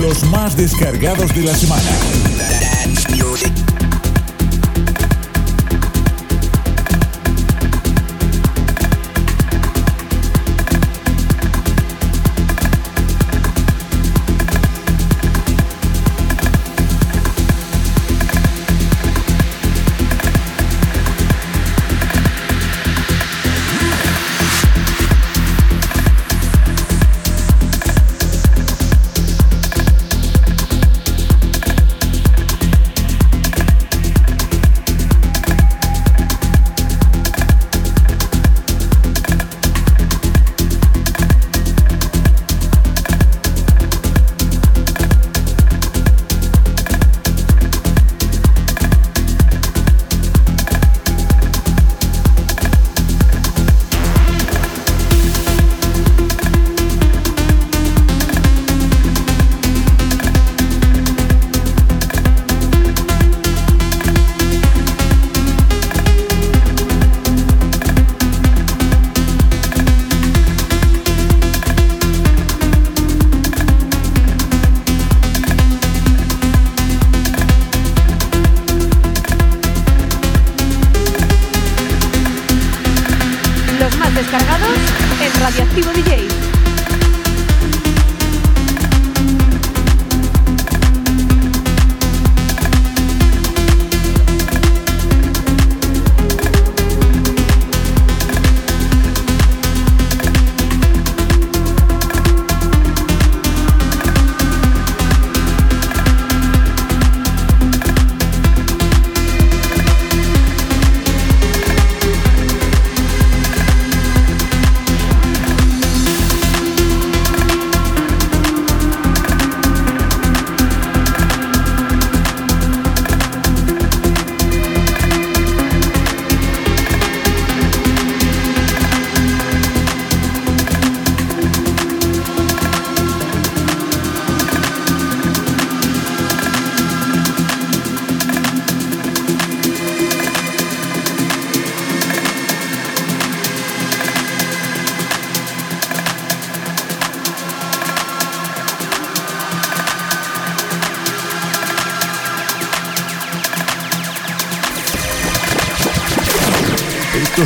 Los 0.05 0.23
más 0.25 0.55
descargados 0.55 1.35
de 1.35 1.45
la 1.45 1.55
semana. 1.55 2.34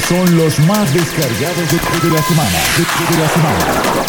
Son 0.09 0.37
los 0.39 0.59
más 0.61 0.93
descargados 0.95 1.57
de, 1.71 2.09
de 2.09 2.15
la 2.15 2.23
semana. 2.23 2.59
De, 2.79 3.17
de 3.17 3.23
la 3.23 3.29
semana. 3.29 4.08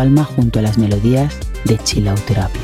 Alma 0.00 0.24
junto 0.24 0.58
a 0.58 0.62
las 0.62 0.78
melodías 0.78 1.36
de 1.64 1.78
Chilauterapia. 1.78 2.60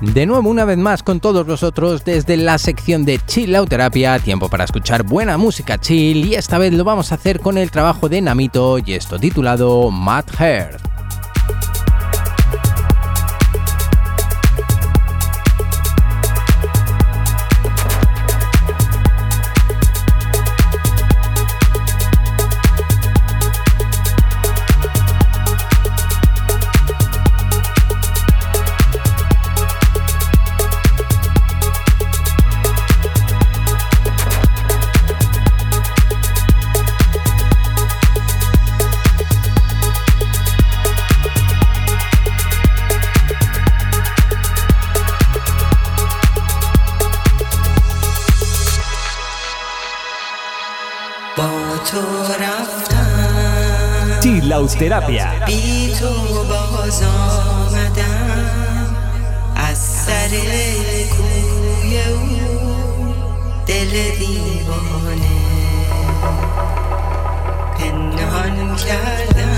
De 0.00 0.24
nuevo, 0.24 0.48
una 0.48 0.64
vez 0.64 0.78
más 0.78 1.02
con 1.02 1.20
todos 1.20 1.46
vosotros 1.46 2.04
desde 2.04 2.38
la 2.38 2.56
sección 2.58 3.04
de 3.04 3.18
Chilauterapia, 3.26 4.18
tiempo 4.18 4.48
para 4.48 4.64
escuchar 4.64 5.02
buena 5.02 5.36
música 5.36 5.78
chill 5.78 6.24
y 6.24 6.34
esta 6.36 6.56
vez 6.56 6.72
lo 6.72 6.84
vamos 6.84 7.12
a 7.12 7.16
hacer 7.16 7.40
con 7.40 7.58
el 7.58 7.70
trabajo 7.70 8.08
de 8.08 8.22
Namito 8.22 8.78
y 8.78 8.94
esto 8.94 9.18
titulado 9.18 9.90
Mad 9.90 10.24
Hair. 10.38 10.75
Chilauterapia. 54.78 55.46
بی 55.46 55.94
تو 56.00 56.10
باز 56.44 57.02
آمدم 57.02 58.96
از 59.56 59.78
سر 59.78 60.28
کوی 61.16 61.98
او 62.02 63.14
دل 63.66 63.90
دیوانه 64.18 65.36
پنهان 67.78 68.76
کردم 68.76 69.55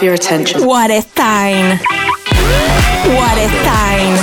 have 0.00 0.06
your 0.06 0.14
attention. 0.14 0.66
What 0.66 0.90
is 0.90 1.04
time? 1.14 1.78
What 3.16 3.36
is 3.38 3.52
time? 3.64 4.16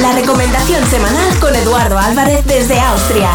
La 0.00 0.12
recomendación 0.14 0.84
semanal 0.86 1.38
con 1.38 1.54
Eduardo 1.54 1.96
Álvarez 1.98 2.44
desde 2.46 2.78
Austria. 2.80 3.30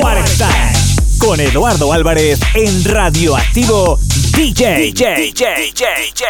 What 0.00 0.24
is 0.24 0.38
Time, 0.38 1.18
Con 1.18 1.40
Eduardo 1.40 1.92
Álvarez 1.92 2.38
en 2.54 2.84
Radioactivo 2.84 3.98
DJ. 4.36 4.76
DJ, 4.76 5.14
DJ, 5.16 5.46
DJ, 5.56 6.24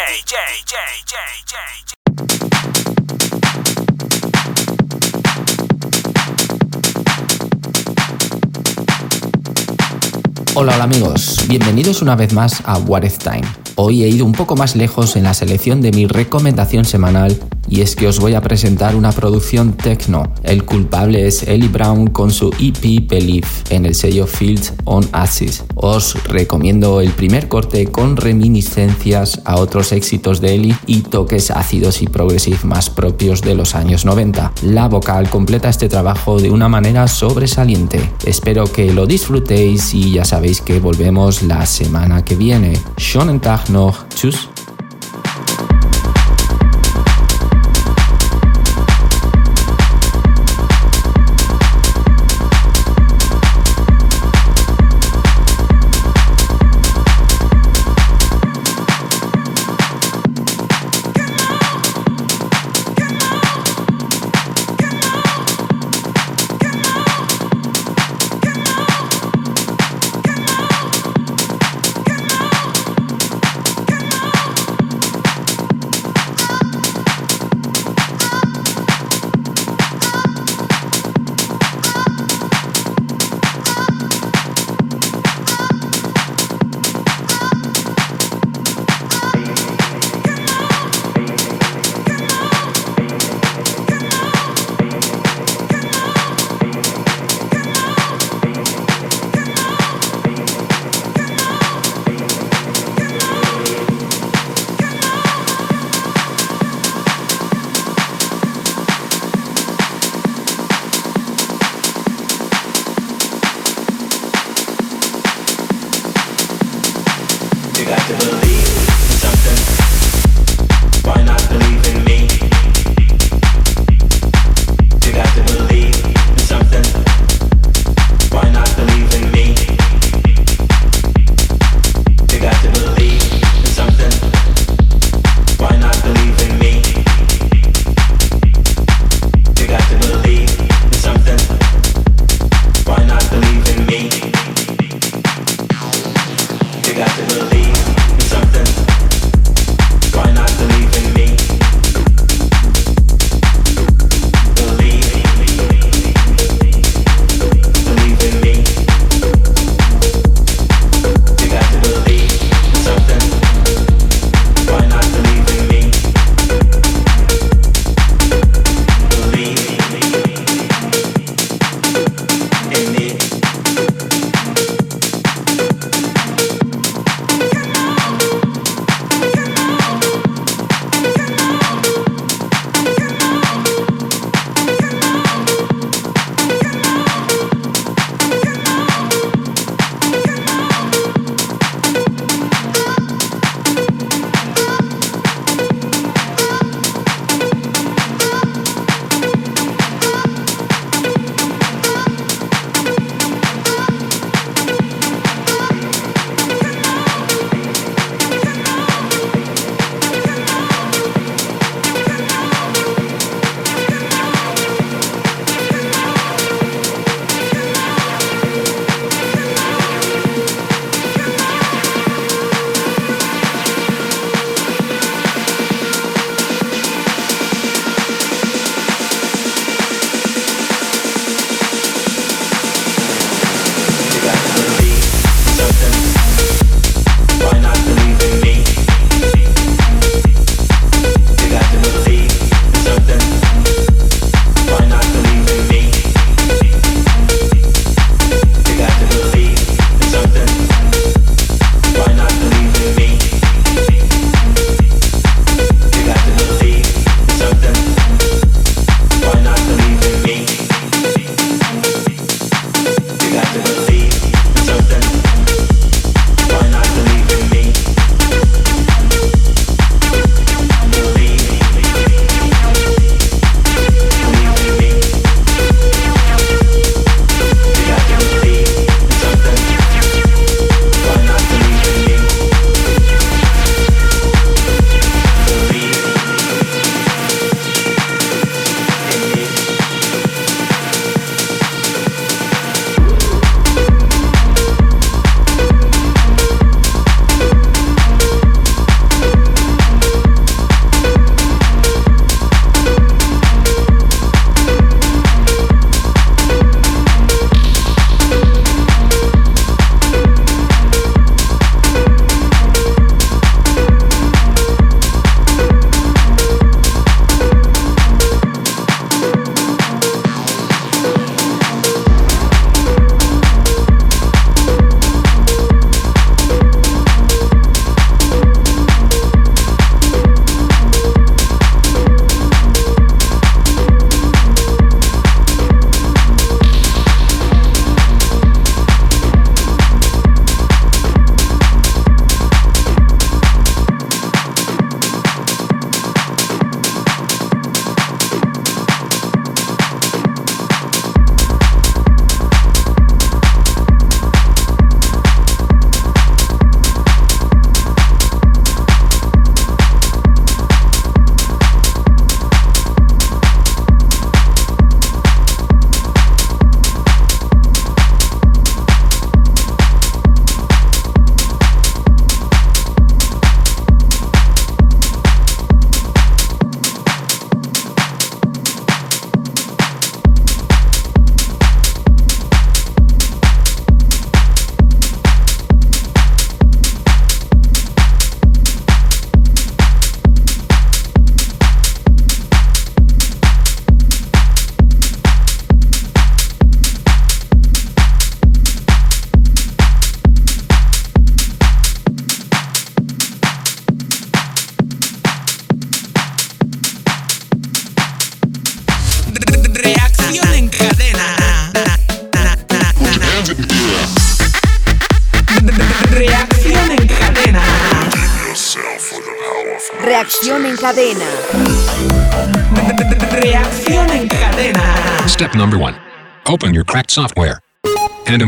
Hola, 10.55 10.75
hola 10.75 10.83
amigos, 10.83 11.37
bienvenidos 11.47 12.01
una 12.01 12.15
vez 12.15 12.33
más 12.33 12.61
a 12.65 12.77
What 12.77 13.03
If 13.03 13.17
Time. 13.17 13.62
Hoy 13.75 14.03
he 14.03 14.07
ido 14.07 14.25
un 14.25 14.33
poco 14.33 14.55
más 14.55 14.75
lejos 14.75 15.15
en 15.15 15.23
la 15.23 15.33
selección 15.33 15.81
de 15.81 15.91
mi 15.91 16.05
recomendación 16.05 16.85
semanal 16.85 17.35
y 17.67 17.81
es 17.81 17.95
que 17.95 18.07
os 18.07 18.19
voy 18.19 18.35
a 18.35 18.41
presentar 18.41 18.95
una 18.95 19.11
producción 19.11 19.73
techno. 19.73 20.31
El 20.43 20.63
culpable 20.63 21.25
es 21.25 21.41
Ellie 21.47 21.69
Brown 21.69 22.07
con 22.07 22.31
su 22.31 22.51
EP 22.59 23.09
Believe 23.09 23.47
en 23.71 23.87
el 23.87 23.95
sello 23.95 24.27
Fields 24.27 24.73
on 24.85 25.07
Axis. 25.11 25.63
Os 25.85 26.13
recomiendo 26.23 27.01
el 27.01 27.11
primer 27.11 27.49
corte 27.49 27.87
con 27.87 28.15
reminiscencias 28.15 29.41
a 29.43 29.57
otros 29.57 29.91
éxitos 29.91 30.39
de 30.39 30.55
Ellie 30.55 30.77
y 30.87 31.01
toques 31.01 31.51
ácidos 31.51 32.01
y 32.01 32.07
progressive 32.07 32.59
más 32.63 32.89
propios 32.89 33.41
de 33.41 33.53
los 33.53 33.75
años 33.75 34.05
90. 34.05 34.53
La 34.61 34.87
vocal 34.87 35.29
completa 35.29 35.67
este 35.67 35.89
trabajo 35.89 36.39
de 36.39 36.51
una 36.51 36.69
manera 36.69 37.09
sobresaliente. 37.09 37.99
Espero 38.25 38.63
que 38.71 38.93
lo 38.93 39.05
disfrutéis 39.05 39.93
y 39.93 40.13
ya 40.13 40.23
sabéis 40.23 40.61
que 40.61 40.79
volvemos 40.79 41.43
la 41.43 41.65
semana 41.65 42.23
que 42.23 42.35
viene. 42.35 42.79
Schönen 42.97 43.41
Tag 43.41 43.69
noch. 43.69 44.07
Tschüss. 44.15 44.52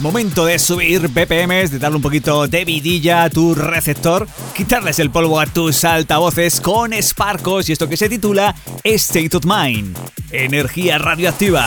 Momento 0.00 0.44
de 0.44 0.60
subir 0.60 1.08
BPMs, 1.08 1.72
de 1.72 1.78
darle 1.80 1.96
un 1.96 2.02
poquito 2.02 2.46
de 2.46 2.64
vidilla 2.64 3.24
a 3.24 3.30
tu 3.30 3.54
receptor, 3.54 4.28
quitarles 4.56 5.00
el 5.00 5.10
polvo 5.10 5.40
a 5.40 5.46
tus 5.46 5.84
altavoces 5.84 6.60
con 6.60 6.92
Sparkos 6.92 7.68
y 7.68 7.72
esto 7.72 7.88
que 7.88 7.96
se 7.96 8.08
titula 8.08 8.54
State 8.84 9.36
of 9.36 9.44
Mind. 9.44 9.98
Energía 10.30 10.98
radioactiva. 10.98 11.66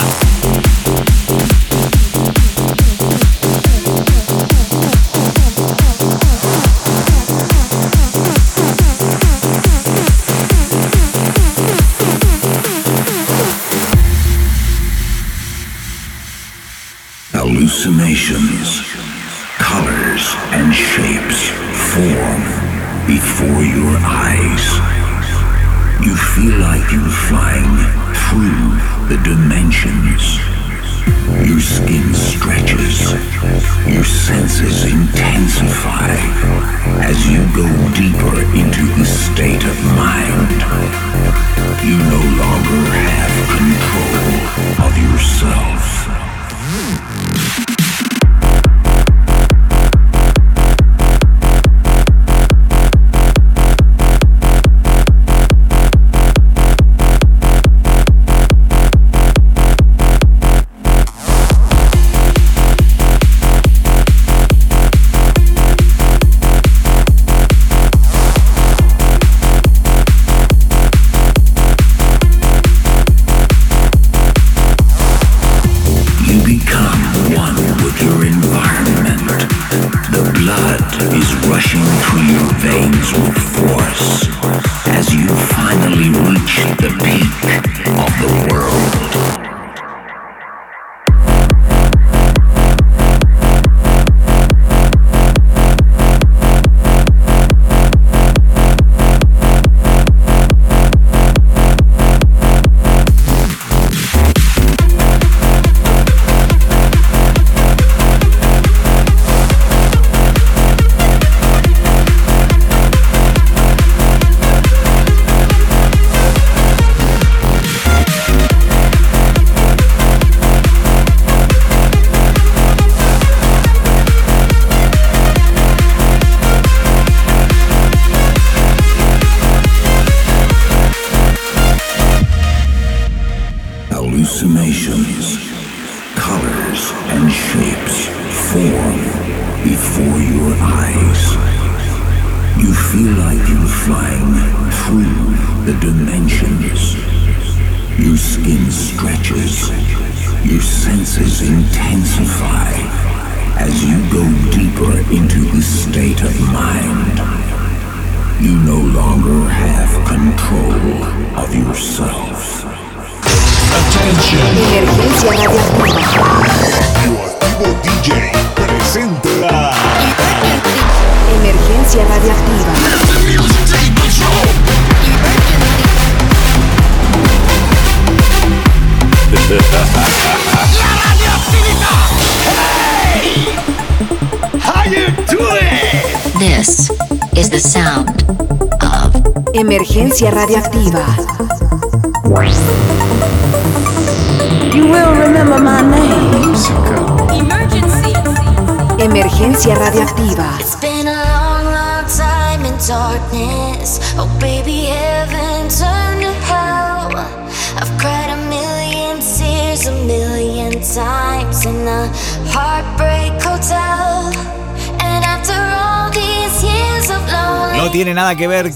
Emergencia 190.81 191.20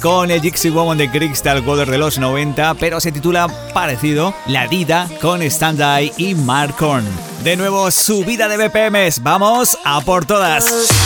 con 0.06 0.30
el 0.30 0.40
Gypsy 0.40 0.70
Woman 0.70 1.00
de 1.00 1.10
Crystal 1.10 1.68
Water 1.68 1.90
de 1.90 1.98
los 1.98 2.20
90, 2.20 2.76
pero 2.76 3.00
se 3.00 3.12
titula 3.12 3.48
parecido 3.74 4.36
La 4.46 4.68
Dida 4.68 5.10
con 5.20 5.42
Stand-Eye 5.42 6.14
y 6.18 6.36
Mark 6.36 6.76
Horn. 6.80 7.08
De 7.44 7.58
nuevo, 7.58 7.90
subida 7.90 8.48
de 8.48 8.68
BPMs, 8.68 9.24
vamos 9.24 9.76
a 9.84 10.02
por 10.02 10.26
todas. 10.26 11.05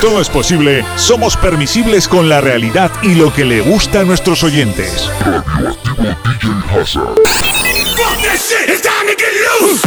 Todo 0.00 0.20
es 0.20 0.30
posible, 0.30 0.84
somos 0.96 1.36
permisibles 1.36 2.08
con 2.08 2.28
la 2.28 2.40
realidad 2.40 2.90
y 3.02 3.14
lo 3.14 3.32
que 3.32 3.44
le 3.44 3.60
gusta 3.60 4.00
a 4.00 4.04
nuestros 4.04 4.42
oyentes. 4.42 5.10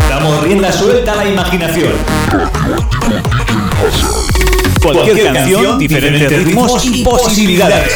Damos 0.10 0.44
rienda 0.44 0.72
suelta 0.72 1.14
a 1.14 1.16
la 1.16 1.26
imaginación. 1.26 1.94
Cualquier 4.82 5.34
canción, 5.34 5.80
diferentes 5.80 6.44
ritmos 6.46 6.86
y 6.86 7.04
posibilidades. 7.04 7.94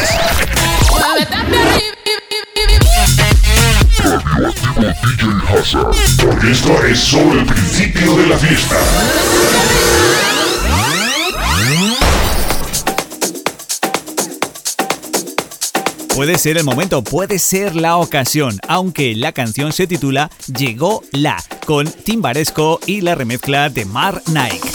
Porque 6.24 6.50
esto 6.50 6.84
es 6.84 6.98
solo 6.98 7.32
el 7.40 7.46
principio 7.46 8.16
de 8.16 8.26
la 8.26 8.36
fiesta. 8.38 8.76
Puede 16.18 16.36
ser 16.36 16.56
el 16.56 16.64
momento, 16.64 17.04
puede 17.04 17.38
ser 17.38 17.76
la 17.76 17.96
ocasión, 17.96 18.58
aunque 18.66 19.14
la 19.14 19.30
canción 19.30 19.72
se 19.72 19.86
titula 19.86 20.32
Llegó 20.52 21.04
la, 21.12 21.40
con 21.64 21.86
Timbaresco 21.86 22.80
y 22.86 23.02
la 23.02 23.14
remezcla 23.14 23.68
de 23.68 23.84
Mar 23.84 24.20
Nike. 24.26 24.67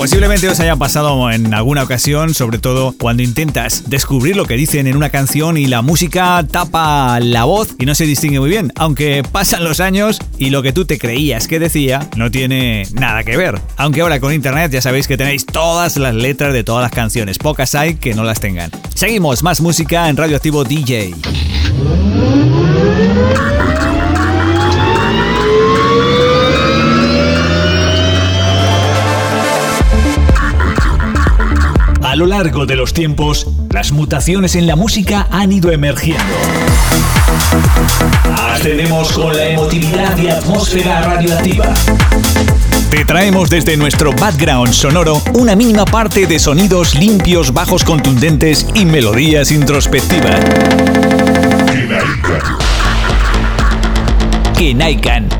Posiblemente 0.00 0.48
os 0.48 0.58
haya 0.60 0.76
pasado 0.76 1.30
en 1.30 1.52
alguna 1.52 1.82
ocasión, 1.82 2.32
sobre 2.32 2.56
todo 2.56 2.94
cuando 2.98 3.22
intentas 3.22 3.90
descubrir 3.90 4.34
lo 4.34 4.46
que 4.46 4.56
dicen 4.56 4.86
en 4.86 4.96
una 4.96 5.10
canción 5.10 5.58
y 5.58 5.66
la 5.66 5.82
música 5.82 6.42
tapa 6.50 7.20
la 7.20 7.44
voz 7.44 7.74
y 7.78 7.84
no 7.84 7.94
se 7.94 8.06
distingue 8.06 8.40
muy 8.40 8.48
bien, 8.48 8.72
aunque 8.76 9.22
pasan 9.30 9.62
los 9.62 9.78
años 9.78 10.18
y 10.38 10.48
lo 10.48 10.62
que 10.62 10.72
tú 10.72 10.86
te 10.86 10.98
creías 10.98 11.46
que 11.46 11.58
decía 11.58 12.08
no 12.16 12.30
tiene 12.30 12.84
nada 12.94 13.24
que 13.24 13.36
ver. 13.36 13.60
Aunque 13.76 14.00
ahora 14.00 14.20
con 14.20 14.32
internet 14.32 14.72
ya 14.72 14.80
sabéis 14.80 15.06
que 15.06 15.18
tenéis 15.18 15.44
todas 15.44 15.98
las 15.98 16.14
letras 16.14 16.54
de 16.54 16.64
todas 16.64 16.80
las 16.80 16.92
canciones, 16.92 17.36
pocas 17.36 17.74
hay 17.74 17.96
que 17.96 18.14
no 18.14 18.24
las 18.24 18.40
tengan. 18.40 18.70
Seguimos, 18.94 19.42
más 19.42 19.60
música 19.60 20.08
en 20.08 20.16
Radioactivo 20.16 20.64
DJ. 20.64 21.12
A 32.10 32.16
lo 32.16 32.26
largo 32.26 32.66
de 32.66 32.74
los 32.74 32.92
tiempos, 32.92 33.46
las 33.70 33.92
mutaciones 33.92 34.56
en 34.56 34.66
la 34.66 34.74
música 34.74 35.28
han 35.30 35.52
ido 35.52 35.70
emergiendo. 35.70 36.24
Ascendemos 38.36 39.12
con 39.12 39.32
la 39.32 39.50
emotividad 39.50 40.18
y 40.18 40.26
atmósfera 40.26 41.02
radioactiva. 41.02 41.72
Te 42.90 43.04
traemos 43.04 43.48
desde 43.48 43.76
nuestro 43.76 44.12
background 44.12 44.72
sonoro 44.72 45.22
una 45.34 45.54
mínima 45.54 45.84
parte 45.84 46.26
de 46.26 46.40
sonidos 46.40 46.96
limpios, 46.96 47.54
bajos 47.54 47.84
contundentes 47.84 48.66
y 48.74 48.86
melodías 48.86 49.52
introspectivas. 49.52 50.40
Kenaikan. 54.58 55.39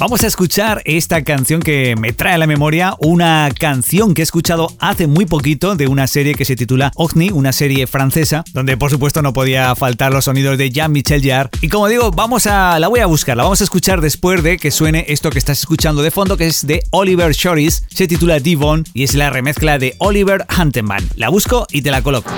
Vamos 0.00 0.24
a 0.24 0.28
escuchar 0.28 0.80
esta 0.86 1.22
canción 1.24 1.60
que 1.60 1.94
me 1.94 2.14
trae 2.14 2.32
a 2.32 2.38
la 2.38 2.46
memoria, 2.46 2.94
una 3.00 3.50
canción 3.58 4.14
que 4.14 4.22
he 4.22 4.24
escuchado 4.24 4.72
hace 4.78 5.06
muy 5.06 5.26
poquito 5.26 5.76
de 5.76 5.88
una 5.88 6.06
serie 6.06 6.34
que 6.34 6.46
se 6.46 6.56
titula 6.56 6.90
Ogni, 6.94 7.28
una 7.30 7.52
serie 7.52 7.86
francesa, 7.86 8.42
donde 8.54 8.78
por 8.78 8.90
supuesto 8.90 9.20
no 9.20 9.34
podía 9.34 9.74
faltar 9.74 10.14
los 10.14 10.24
sonidos 10.24 10.56
de 10.56 10.70
Jean-Michel 10.70 11.22
Jarre. 11.22 11.50
Y 11.60 11.68
como 11.68 11.86
digo, 11.86 12.12
vamos 12.12 12.46
a 12.46 12.78
la 12.78 12.88
voy 12.88 13.00
a 13.00 13.06
buscar, 13.06 13.36
la 13.36 13.42
vamos 13.42 13.60
a 13.60 13.64
escuchar 13.64 14.00
después 14.00 14.42
de 14.42 14.56
que 14.56 14.70
suene 14.70 15.04
esto 15.06 15.28
que 15.28 15.38
estás 15.38 15.58
escuchando 15.58 16.00
de 16.00 16.10
fondo, 16.10 16.38
que 16.38 16.46
es 16.46 16.66
de 16.66 16.82
Oliver 16.92 17.34
Shoris, 17.34 17.84
se 17.90 18.08
titula 18.08 18.40
Divon 18.40 18.84
y 18.94 19.02
es 19.02 19.14
la 19.14 19.28
remezcla 19.28 19.78
de 19.78 19.96
Oliver 19.98 20.46
Hunteman. 20.58 21.06
La 21.16 21.28
busco 21.28 21.66
y 21.70 21.82
te 21.82 21.90
la 21.90 22.00
coloco. 22.00 22.30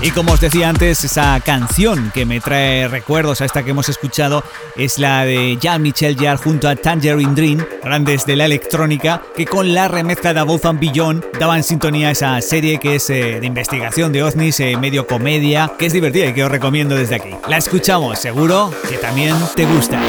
Y 0.00 0.12
como 0.12 0.32
os 0.32 0.40
decía 0.40 0.68
antes, 0.68 1.02
esa 1.02 1.40
canción 1.40 2.12
que 2.14 2.24
me 2.24 2.40
trae 2.40 2.86
recuerdos 2.86 3.40
a 3.40 3.44
esta 3.44 3.64
que 3.64 3.72
hemos 3.72 3.88
escuchado 3.88 4.44
es 4.76 4.98
la 4.98 5.24
de 5.24 5.58
Jean-Michel 5.60 6.16
Jarre 6.16 6.36
junto 6.38 6.68
a 6.68 6.76
Tangerine 6.76 7.34
Dream, 7.34 7.66
grandes 7.82 8.24
de 8.24 8.36
la 8.36 8.44
electrónica, 8.44 9.22
que 9.36 9.44
con 9.44 9.74
la 9.74 9.88
remezcla 9.88 10.32
de 10.32 10.40
Above 10.40 10.66
and 10.66 10.80
Beyond 10.80 11.24
daban 11.40 11.64
sintonía 11.64 12.08
a 12.08 12.12
esa 12.12 12.40
serie 12.40 12.78
que 12.78 12.94
es 12.94 13.10
eh, 13.10 13.40
de 13.40 13.46
investigación 13.46 14.12
de 14.12 14.22
ovnis, 14.22 14.60
eh, 14.60 14.76
medio 14.76 15.04
comedia, 15.04 15.72
que 15.76 15.86
es 15.86 15.92
divertida 15.92 16.26
y 16.26 16.32
que 16.32 16.44
os 16.44 16.50
recomiendo 16.50 16.94
desde 16.94 17.16
aquí. 17.16 17.30
La 17.48 17.56
escuchamos, 17.56 18.20
seguro 18.20 18.72
que 18.88 18.98
también 18.98 19.34
te 19.56 19.66
gusta. 19.66 20.00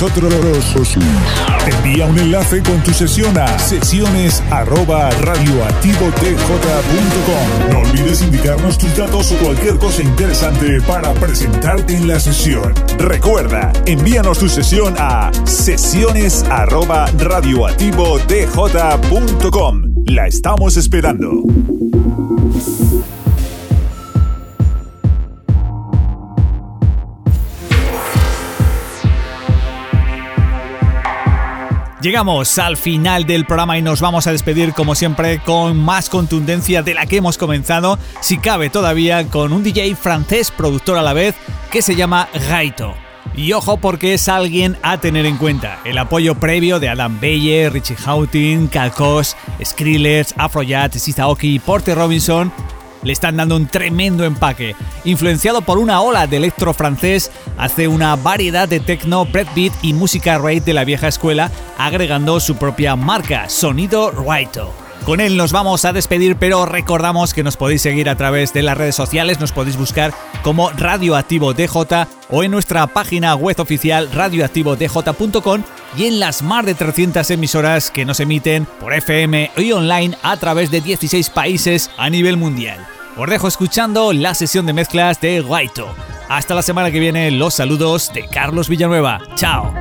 Nosotros, 0.00 0.96
envía 1.66 2.06
un 2.06 2.18
enlace 2.18 2.62
con 2.62 2.82
tu 2.82 2.94
sesión 2.94 3.36
a 3.36 3.58
sesiones 3.58 4.42
arroba 4.50 5.10
radioactivotj.com. 5.10 7.70
No 7.70 7.80
olvides 7.80 8.22
indicarnos 8.22 8.78
tus 8.78 8.96
datos 8.96 9.30
o 9.32 9.36
cualquier 9.36 9.76
cosa 9.76 10.02
interesante 10.02 10.80
para 10.86 11.12
presentarte 11.12 11.94
en 11.94 12.08
la 12.08 12.18
sesión. 12.18 12.72
Recuerda, 12.98 13.74
envíanos 13.84 14.38
tu 14.38 14.48
sesión 14.48 14.94
a 14.98 15.30
sesiones 15.44 16.46
arroba 16.48 17.04
radioactivotj.com. 17.18 19.82
La 20.06 20.28
estamos 20.28 20.78
esperando. 20.78 21.42
Llegamos 32.02 32.56
al 32.58 32.78
final 32.78 33.26
del 33.26 33.44
programa 33.44 33.76
y 33.76 33.82
nos 33.82 34.00
vamos 34.00 34.26
a 34.26 34.32
despedir 34.32 34.72
como 34.72 34.94
siempre 34.94 35.38
con 35.38 35.76
más 35.76 36.08
contundencia 36.08 36.82
de 36.82 36.94
la 36.94 37.04
que 37.04 37.18
hemos 37.18 37.36
comenzado, 37.36 37.98
si 38.22 38.38
cabe 38.38 38.70
todavía 38.70 39.28
con 39.28 39.52
un 39.52 39.62
DJ 39.62 39.94
francés 39.96 40.50
productor 40.50 40.96
a 40.96 41.02
la 41.02 41.12
vez 41.12 41.34
que 41.70 41.82
se 41.82 41.96
llama 41.96 42.30
Gaito. 42.48 42.94
Y 43.34 43.52
ojo 43.52 43.76
porque 43.76 44.14
es 44.14 44.30
alguien 44.30 44.78
a 44.82 44.98
tener 44.98 45.26
en 45.26 45.36
cuenta. 45.36 45.78
El 45.84 45.98
apoyo 45.98 46.36
previo 46.36 46.80
de 46.80 46.88
Adam 46.88 47.20
Beyer, 47.20 47.70
Richie 47.70 47.96
Houghton, 47.96 48.68
Calcos, 48.68 49.36
Skrillex, 49.62 50.34
Afrojack, 50.38 50.94
Sizaoki 50.94 51.56
y 51.56 51.58
Porter 51.58 51.98
Robinson 51.98 52.50
le 53.02 53.12
están 53.12 53.36
dando 53.36 53.56
un 53.56 53.66
tremendo 53.66 54.24
empaque. 54.24 54.74
Influenciado 55.04 55.62
por 55.62 55.78
una 55.78 56.00
ola 56.00 56.26
de 56.26 56.36
electro 56.36 56.74
francés, 56.74 57.30
hace 57.56 57.88
una 57.88 58.16
variedad 58.16 58.68
de 58.68 58.80
techno, 58.80 59.24
breakbeat 59.24 59.72
y 59.82 59.92
música 59.92 60.38
rave 60.38 60.60
de 60.60 60.74
la 60.74 60.84
vieja 60.84 61.08
escuela, 61.08 61.50
agregando 61.86 62.40
su 62.40 62.56
propia 62.56 62.94
marca, 62.94 63.48
Sonido 63.48 64.10
Raito. 64.10 64.72
Con 65.04 65.20
él 65.20 65.38
nos 65.38 65.50
vamos 65.50 65.86
a 65.86 65.94
despedir, 65.94 66.36
pero 66.36 66.66
recordamos 66.66 67.32
que 67.32 67.42
nos 67.42 67.56
podéis 67.56 67.80
seguir 67.80 68.10
a 68.10 68.16
través 68.16 68.52
de 68.52 68.62
las 68.62 68.76
redes 68.76 68.94
sociales, 68.94 69.40
nos 69.40 69.52
podéis 69.52 69.78
buscar 69.78 70.12
como 70.42 70.70
Radioactivo 70.70 71.54
DJ 71.54 72.06
o 72.28 72.44
en 72.44 72.50
nuestra 72.50 72.86
página 72.86 73.34
web 73.34 73.58
oficial 73.58 74.10
radioactivodj.com 74.12 75.62
y 75.96 76.04
en 76.04 76.20
las 76.20 76.42
más 76.42 76.66
de 76.66 76.74
300 76.74 77.30
emisoras 77.30 77.90
que 77.90 78.04
nos 78.04 78.20
emiten 78.20 78.66
por 78.78 78.92
FM 78.92 79.50
y 79.56 79.72
online 79.72 80.16
a 80.22 80.36
través 80.36 80.70
de 80.70 80.82
16 80.82 81.30
países 81.30 81.90
a 81.96 82.10
nivel 82.10 82.36
mundial. 82.36 82.86
Os 83.16 83.28
dejo 83.28 83.48
escuchando 83.48 84.12
la 84.12 84.34
sesión 84.34 84.66
de 84.66 84.74
mezclas 84.74 85.20
de 85.20 85.40
Guaito. 85.40 85.88
Hasta 86.28 86.54
la 86.54 86.62
semana 86.62 86.90
que 86.90 87.00
viene, 87.00 87.30
los 87.30 87.54
saludos 87.54 88.12
de 88.12 88.26
Carlos 88.26 88.68
Villanueva. 88.68 89.20
Chao. 89.34 89.74